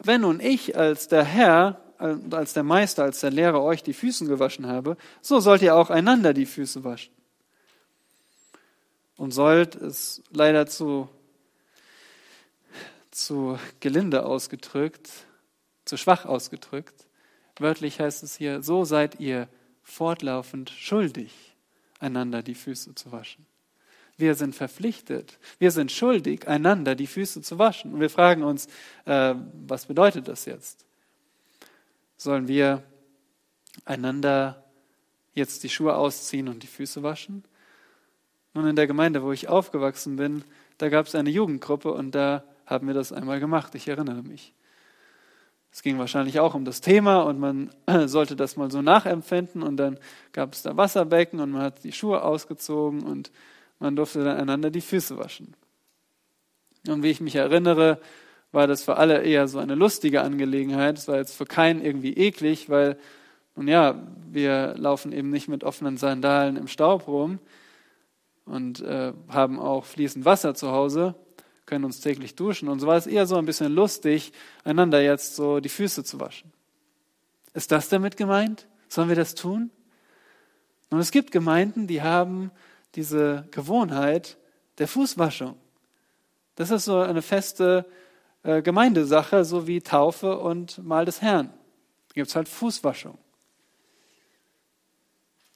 [0.04, 1.80] Wenn nun ich als der Herr,
[2.30, 5.88] als der Meister, als der Lehrer euch die Füße gewaschen habe, so sollt ihr auch
[5.90, 7.14] einander die Füße waschen.
[9.16, 11.08] Und sollt es leider zu,
[13.10, 15.08] zu gelinde ausgedrückt,
[15.84, 17.06] zu schwach ausgedrückt,
[17.58, 19.48] wörtlich heißt es hier, so seid ihr
[19.82, 21.32] fortlaufend schuldig,
[21.98, 23.46] einander die Füße zu waschen.
[24.16, 27.94] Wir sind verpflichtet, wir sind schuldig, einander die Füße zu waschen.
[27.94, 28.68] Und wir fragen uns,
[29.06, 29.34] äh,
[29.66, 30.84] was bedeutet das jetzt?
[32.16, 32.84] Sollen wir
[33.84, 34.64] einander
[35.34, 37.44] jetzt die Schuhe ausziehen und die Füße waschen?
[38.54, 40.44] Nun, in der Gemeinde, wo ich aufgewachsen bin,
[40.78, 43.74] da gab es eine Jugendgruppe und da haben wir das einmal gemacht.
[43.74, 44.54] Ich erinnere mich.
[45.72, 47.70] Es ging wahrscheinlich auch um das Thema und man
[48.06, 49.98] sollte das mal so nachempfinden und dann
[50.30, 53.32] gab es da Wasserbecken und man hat die Schuhe ausgezogen und
[53.78, 55.54] man durfte dann einander die Füße waschen.
[56.88, 58.00] Und wie ich mich erinnere,
[58.52, 60.98] war das für alle eher so eine lustige Angelegenheit.
[60.98, 62.96] Es war jetzt für keinen irgendwie eklig, weil,
[63.56, 67.40] nun ja, wir laufen eben nicht mit offenen Sandalen im Staub rum
[68.44, 71.14] und äh, haben auch fließend Wasser zu Hause,
[71.66, 72.68] können uns täglich duschen.
[72.68, 76.20] Und so war es eher so ein bisschen lustig, einander jetzt so die Füße zu
[76.20, 76.52] waschen.
[77.54, 78.68] Ist das damit gemeint?
[78.88, 79.70] Sollen wir das tun?
[80.90, 82.50] Und es gibt Gemeinden, die haben
[82.94, 84.36] diese Gewohnheit
[84.78, 85.56] der Fußwaschung.
[86.56, 87.84] Das ist so eine feste
[88.42, 91.48] äh, Gemeindesache, so wie Taufe und Mahl des Herrn.
[92.08, 93.18] Da gibt es halt Fußwaschung.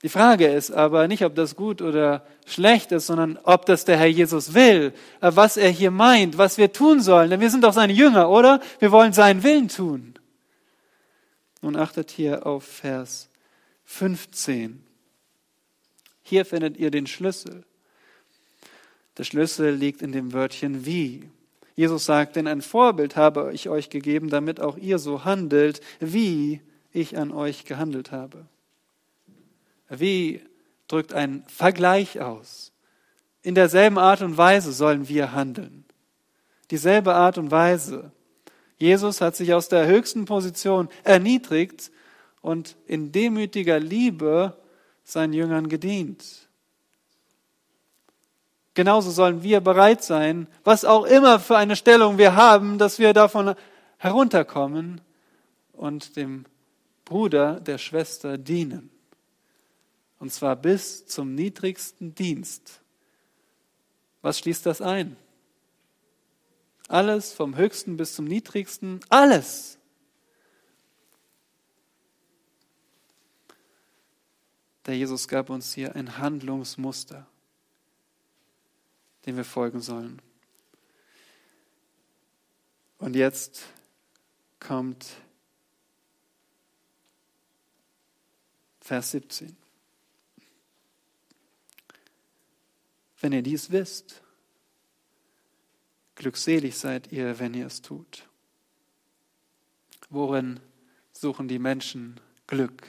[0.03, 3.97] Die Frage ist aber nicht, ob das gut oder schlecht ist, sondern ob das der
[3.97, 7.31] Herr Jesus will, äh, was er hier meint, was wir tun sollen.
[7.31, 8.61] Denn wir sind doch seine Jünger, oder?
[8.79, 10.15] Wir wollen seinen Willen tun.
[11.61, 13.29] Nun achtet hier auf Vers
[13.85, 14.88] 15.
[16.29, 17.65] Hier findet ihr den Schlüssel.
[19.17, 21.31] Der Schlüssel liegt in dem Wörtchen wie.
[21.75, 26.61] Jesus sagt, denn ein Vorbild habe ich euch gegeben, damit auch ihr so handelt, wie
[26.93, 28.45] ich an euch gehandelt habe.
[29.89, 30.43] Wie
[30.87, 32.73] drückt ein Vergleich aus.
[33.43, 35.87] In derselben Art und Weise sollen wir handeln.
[36.71, 38.13] Dieselbe Art und Weise.
[38.77, 41.91] Jesus hat sich aus der höchsten Position erniedrigt
[42.43, 44.59] und in demütiger Liebe
[45.11, 46.49] seinen Jüngern gedient.
[48.75, 53.13] Genauso sollen wir bereit sein, was auch immer für eine Stellung wir haben, dass wir
[53.13, 53.55] davon
[53.97, 55.01] herunterkommen
[55.73, 56.45] und dem
[57.05, 58.91] Bruder, der Schwester dienen.
[60.19, 62.81] Und zwar bis zum niedrigsten Dienst.
[64.21, 65.17] Was schließt das ein?
[66.87, 69.78] Alles vom höchsten bis zum niedrigsten, alles.
[74.89, 77.27] Der Jesus gab uns hier ein Handlungsmuster,
[79.27, 80.23] dem wir folgen sollen.
[82.97, 83.67] Und jetzt
[84.59, 85.07] kommt
[88.81, 89.55] Vers 17.
[93.21, 94.23] Wenn ihr dies wisst,
[96.15, 98.27] glückselig seid ihr, wenn ihr es tut.
[100.09, 100.61] Worin
[101.13, 102.87] suchen die Menschen Glück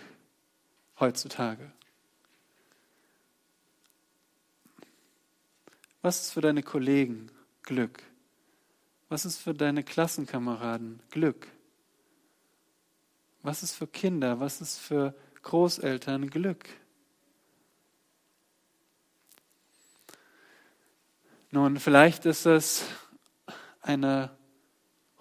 [0.98, 1.74] heutzutage?
[6.02, 7.30] Was ist für deine Kollegen
[7.64, 8.02] Glück?
[9.10, 11.48] Was ist für deine Klassenkameraden Glück?
[13.42, 14.40] Was ist für Kinder?
[14.40, 16.70] Was ist für Großeltern Glück?
[21.52, 22.86] Nun, vielleicht ist es
[23.82, 24.38] eine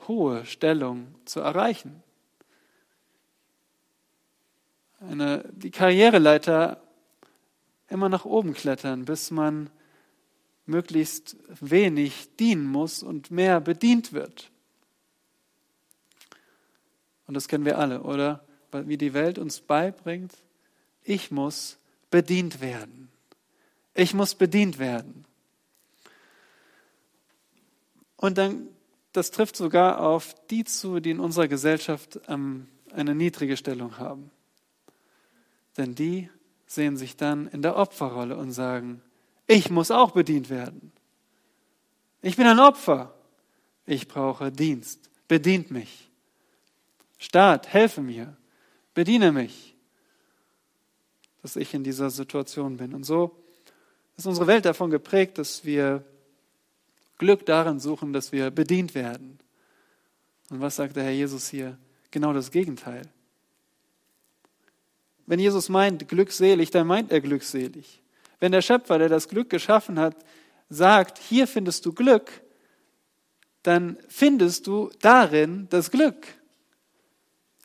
[0.07, 2.03] hohe Stellung zu erreichen.
[5.01, 6.83] Eine, die Karriereleiter
[7.89, 9.71] immer nach oben klettern, bis man
[10.69, 14.51] möglichst wenig dienen muss und mehr bedient wird.
[17.27, 18.45] Und das kennen wir alle, oder?
[18.73, 20.33] Wie die Welt uns beibringt,
[21.03, 21.79] ich muss
[22.11, 23.11] bedient werden.
[23.95, 25.25] Ich muss bedient werden.
[28.17, 28.69] Und dann,
[29.13, 34.31] das trifft sogar auf die zu, die in unserer Gesellschaft ähm, eine niedrige Stellung haben.
[35.77, 36.29] Denn die
[36.67, 39.03] sehen sich dann in der Opferrolle und sagen,
[39.49, 40.93] ich muss auch bedient werden.
[42.23, 43.15] Ich bin ein Opfer.
[43.87, 45.11] Ich brauche Dienst.
[45.27, 46.09] Bedient mich.
[47.19, 48.37] Staat, helfe mir.
[48.95, 49.75] Bediene mich,
[51.43, 52.95] dass ich in dieser Situation bin.
[52.95, 53.37] Und so
[54.17, 56.05] ist unsere Welt davon geprägt, dass wir
[57.17, 59.39] Glück darin suchen, dass wir bedient werden.
[60.51, 61.79] Und was sagt der Herr Jesus hier?
[62.11, 63.03] Genau das Gegenteil.
[65.27, 67.98] Wenn Jesus meint glückselig, dann meint er glückselig.
[68.41, 70.17] Wenn der Schöpfer, der das Glück geschaffen hat,
[70.69, 72.31] sagt, hier findest du Glück,
[73.63, 76.27] dann findest du darin das Glück.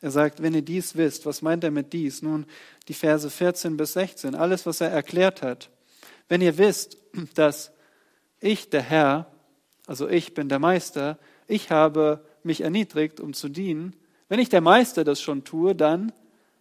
[0.00, 2.20] Er sagt, wenn ihr dies wisst, was meint er mit dies?
[2.20, 2.44] Nun,
[2.88, 5.70] die Verse 14 bis 16, alles, was er erklärt hat.
[6.28, 6.98] Wenn ihr wisst,
[7.34, 7.72] dass
[8.40, 9.32] ich, der Herr,
[9.86, 13.96] also ich bin der Meister, ich habe mich erniedrigt, um zu dienen.
[14.28, 16.12] Wenn ich der Meister das schon tue, dann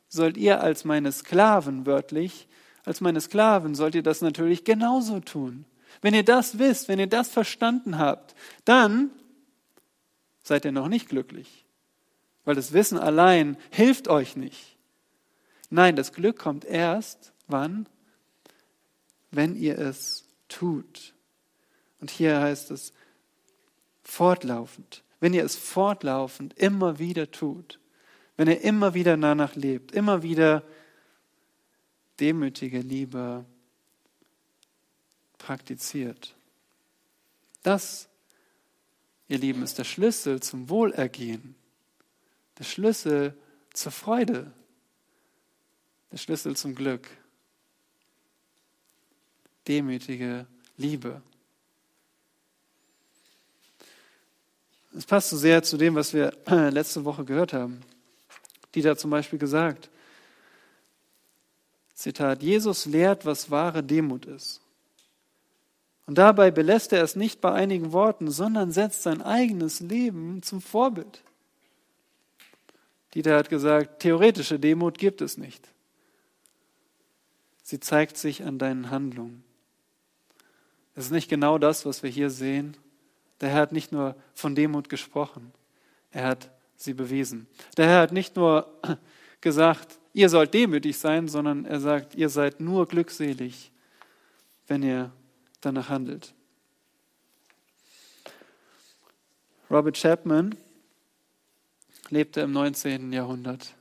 [0.08, 2.48] sollt ihr als meine Sklaven wörtlich,
[2.86, 5.66] als meine Sklaven sollt ihr das natürlich genauso tun.
[6.02, 9.12] Wenn ihr das wisst, wenn ihr das verstanden habt, dann
[10.44, 11.66] seid ihr noch nicht glücklich,
[12.46, 14.78] weil das Wissen allein hilft euch nicht.
[15.70, 17.88] Nein, das Glück kommt erst, wann?
[19.32, 21.14] Wenn ihr es tut.
[22.00, 22.94] Und hier heißt es,
[24.04, 25.04] Fortlaufend.
[25.20, 27.80] Wenn ihr es fortlaufend immer wieder tut,
[28.36, 30.64] wenn ihr immer wieder danach lebt, immer wieder
[32.24, 33.44] demütige Liebe
[35.38, 36.34] praktiziert.
[37.64, 38.08] Das,
[39.28, 41.54] ihr Lieben, ist der Schlüssel zum Wohlergehen,
[42.58, 43.38] der Schlüssel
[43.74, 44.54] zur Freude,
[46.14, 47.10] der Schlüssel zum Glück.
[49.68, 50.48] Demütige
[50.78, 51.22] Liebe.
[54.96, 56.32] Es passt so sehr zu dem, was wir
[56.72, 57.82] letzte Woche gehört haben.
[58.76, 59.90] Die da zum Beispiel gesagt,
[61.94, 64.62] Zitat, Jesus lehrt, was wahre Demut ist.
[66.06, 70.62] Und dabei belässt er es nicht bei einigen Worten, sondern setzt sein eigenes Leben zum
[70.62, 71.24] Vorbild.
[73.14, 75.70] Dieter hat gesagt, theoretische Demut gibt es nicht.
[77.62, 79.44] Sie zeigt sich an deinen Handlungen.
[80.96, 82.76] Es ist nicht genau das, was wir hier sehen,
[83.42, 85.52] der Herr hat nicht nur von Demut gesprochen,
[86.12, 87.48] er hat sie bewiesen.
[87.78, 88.80] Der Herr hat nicht nur
[89.42, 93.72] gesagt, ihr sollt demütig sein, sondern er sagt, ihr seid nur glückselig,
[94.68, 95.12] wenn ihr
[95.62, 96.34] danach handelt.
[99.70, 100.56] Robert Chapman
[102.10, 103.12] lebte im 19.
[103.12, 103.74] Jahrhundert.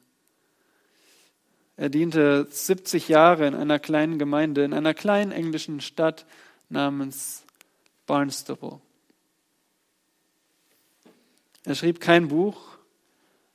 [1.76, 6.26] Er diente 70 Jahre in einer kleinen Gemeinde, in einer kleinen englischen Stadt
[6.68, 7.44] namens
[8.06, 8.80] Barnstable.
[11.64, 12.78] Er schrieb kein Buch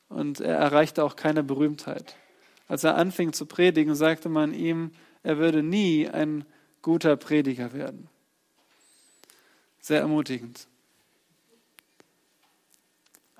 [0.09, 2.15] und er erreichte auch keine Berühmtheit.
[2.67, 4.91] Als er anfing zu predigen, sagte man ihm,
[5.23, 6.45] er würde nie ein
[6.81, 8.09] guter Prediger werden.
[9.79, 10.67] Sehr ermutigend.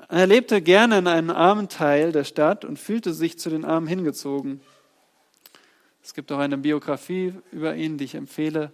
[0.09, 3.87] Er lebte gerne in einem armen Teil der Stadt und fühlte sich zu den Armen
[3.87, 4.61] hingezogen.
[6.01, 8.71] Es gibt auch eine Biografie über ihn, die ich empfehle.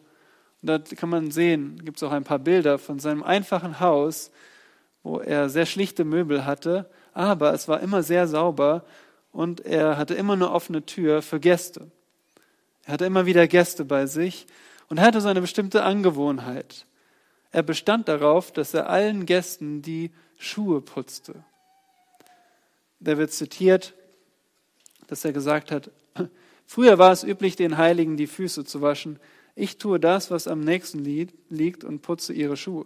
[0.61, 4.29] Und da kann man sehen, gibt es auch ein paar Bilder von seinem einfachen Haus,
[5.01, 8.85] wo er sehr schlichte Möbel hatte, aber es war immer sehr sauber
[9.33, 11.91] und er hatte immer eine offene Tür für Gäste.
[12.85, 14.45] Er hatte immer wieder Gäste bei sich
[14.87, 16.85] und hatte so eine bestimmte Angewohnheit.
[17.51, 21.43] Er bestand darauf, dass er allen Gästen die Schuhe putzte.
[22.99, 23.93] Da wird zitiert,
[25.07, 25.91] dass er gesagt hat,
[26.65, 29.19] früher war es üblich, den Heiligen die Füße zu waschen.
[29.55, 32.85] Ich tue das, was am nächsten liegt und putze ihre Schuhe.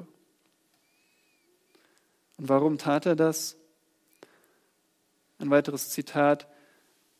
[2.37, 3.57] Und warum tat er das?
[5.39, 6.47] Ein weiteres Zitat.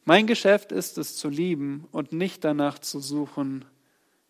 [0.06, 3.66] Mein Geschäft ist es zu lieben und nicht danach zu suchen,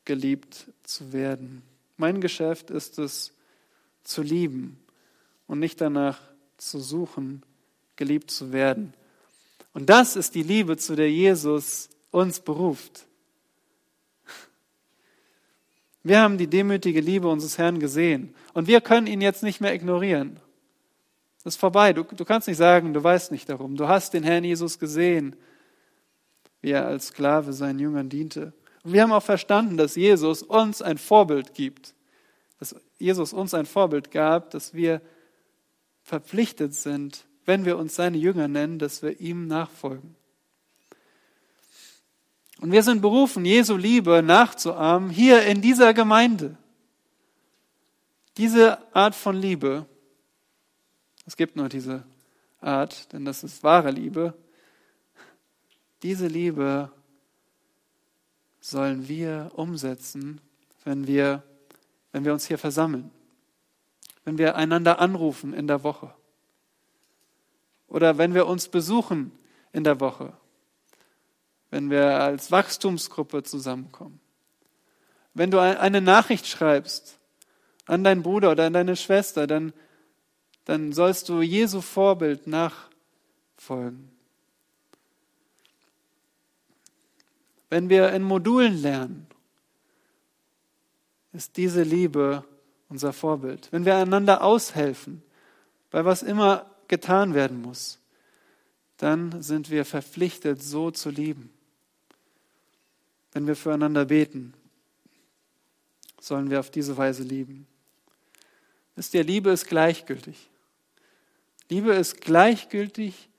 [0.05, 1.61] geliebt zu werden.
[1.97, 3.33] Mein Geschäft ist es
[4.03, 4.79] zu lieben
[5.47, 6.19] und nicht danach
[6.57, 7.43] zu suchen,
[7.95, 8.93] geliebt zu werden.
[9.73, 13.05] Und das ist die Liebe, zu der Jesus uns beruft.
[16.03, 19.75] Wir haben die demütige Liebe unseres Herrn gesehen und wir können ihn jetzt nicht mehr
[19.75, 20.39] ignorieren.
[21.47, 21.93] Das ist vorbei.
[21.93, 23.77] Du, du kannst nicht sagen, du weißt nicht darum.
[23.77, 25.33] Du hast den Herrn Jesus gesehen,
[26.59, 28.51] wie er als Sklave seinen Jüngern diente.
[28.83, 31.95] Und wir haben auch verstanden, dass Jesus uns ein Vorbild gibt.
[32.59, 35.01] Dass Jesus uns ein Vorbild gab, dass wir
[36.03, 40.17] verpflichtet sind, wenn wir uns seine Jünger nennen, dass wir ihm nachfolgen.
[42.59, 46.57] Und wir sind berufen, Jesu Liebe nachzuahmen, hier in dieser Gemeinde.
[48.35, 49.85] Diese Art von Liebe,
[51.27, 52.03] es gibt nur diese
[52.59, 54.33] Art, denn das ist wahre Liebe.
[56.01, 56.91] Diese Liebe
[58.59, 60.41] sollen wir umsetzen,
[60.83, 61.43] wenn wir,
[62.11, 63.11] wenn wir uns hier versammeln
[64.27, 66.13] wenn wir einander anrufen in der Woche
[67.87, 69.31] oder wenn wir uns besuchen
[69.71, 70.33] in der Woche,
[71.71, 74.19] wenn wir als Wachstumsgruppe zusammenkommen.
[75.33, 77.19] Wenn du eine Nachricht schreibst
[77.85, 79.71] an deinen Bruder oder an deine Schwester, dann,
[80.67, 84.11] dann sollst du Jesu Vorbild nachfolgen.
[87.69, 89.27] Wenn wir in Modulen lernen,
[91.31, 92.43] ist diese Liebe
[92.89, 93.69] unser Vorbild.
[93.71, 95.23] Wenn wir einander aushelfen,
[95.89, 97.99] bei was immer getan werden muss,
[98.97, 101.49] dann sind wir verpflichtet, so zu lieben.
[103.31, 104.53] Wenn wir füreinander beten,
[106.19, 107.67] sollen wir auf diese Weise lieben.
[108.97, 110.49] Wisst ihr, Liebe ist gleichgültig.
[111.69, 113.29] Liebe ist gleichgültig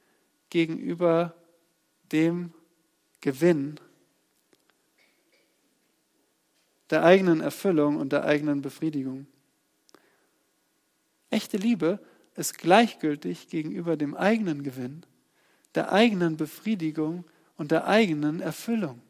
[0.51, 1.35] gegenüber
[2.12, 2.53] dem
[3.20, 3.81] Gewinn
[6.91, 9.26] der eigenen Erfüllung und der eigenen Befriedigung.
[11.31, 12.01] Echte Liebe
[12.35, 15.05] ist gleichgültig gegenüber dem eigenen Gewinn,
[15.74, 17.24] der eigenen Befriedigung
[17.57, 19.03] und der eigenen Erfüllung.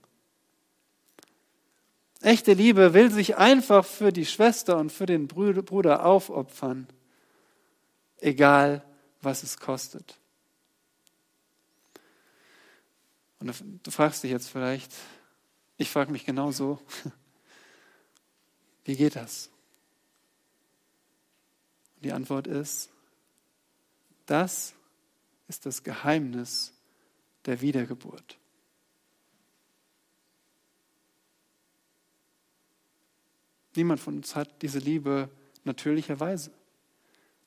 [2.20, 6.88] Echte Liebe will sich einfach für die Schwester und für den Bruder aufopfern,
[8.16, 8.84] egal
[9.20, 10.18] was es kostet.
[13.40, 14.92] Und du fragst dich jetzt vielleicht,
[15.76, 16.80] ich frage mich genauso,
[18.84, 19.50] wie geht das?
[22.02, 22.90] Die Antwort ist,
[24.26, 24.74] das
[25.48, 26.72] ist das Geheimnis
[27.44, 28.38] der Wiedergeburt.
[33.74, 35.30] Niemand von uns hat diese Liebe
[35.62, 36.57] natürlicherweise.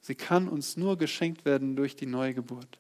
[0.02, 2.78] Sie kann uns nur geschenkt werden durch die Neugeburt.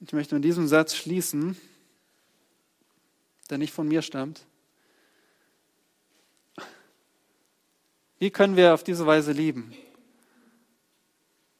[0.00, 1.56] Ich möchte mit diesem Satz schließen
[3.50, 4.44] der nicht von mir stammt.
[8.18, 9.74] Wie können wir auf diese Weise lieben?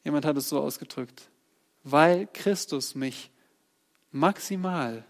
[0.04, 1.28] Jemand hat es so ausgedrückt.
[1.82, 3.30] Weil Christus mich
[4.10, 5.04] maximal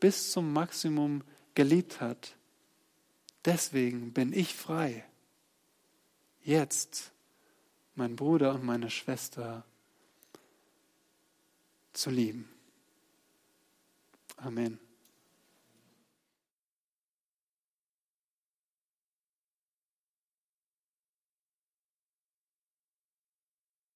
[0.00, 1.22] bis zum Maximum
[1.54, 2.36] geliebt hat,
[3.44, 5.04] deswegen bin ich frei.
[6.42, 7.12] jetzt
[7.94, 9.64] meinen Bruder und meine Schwester
[11.92, 12.48] zu lieben.
[14.36, 14.87] Amen.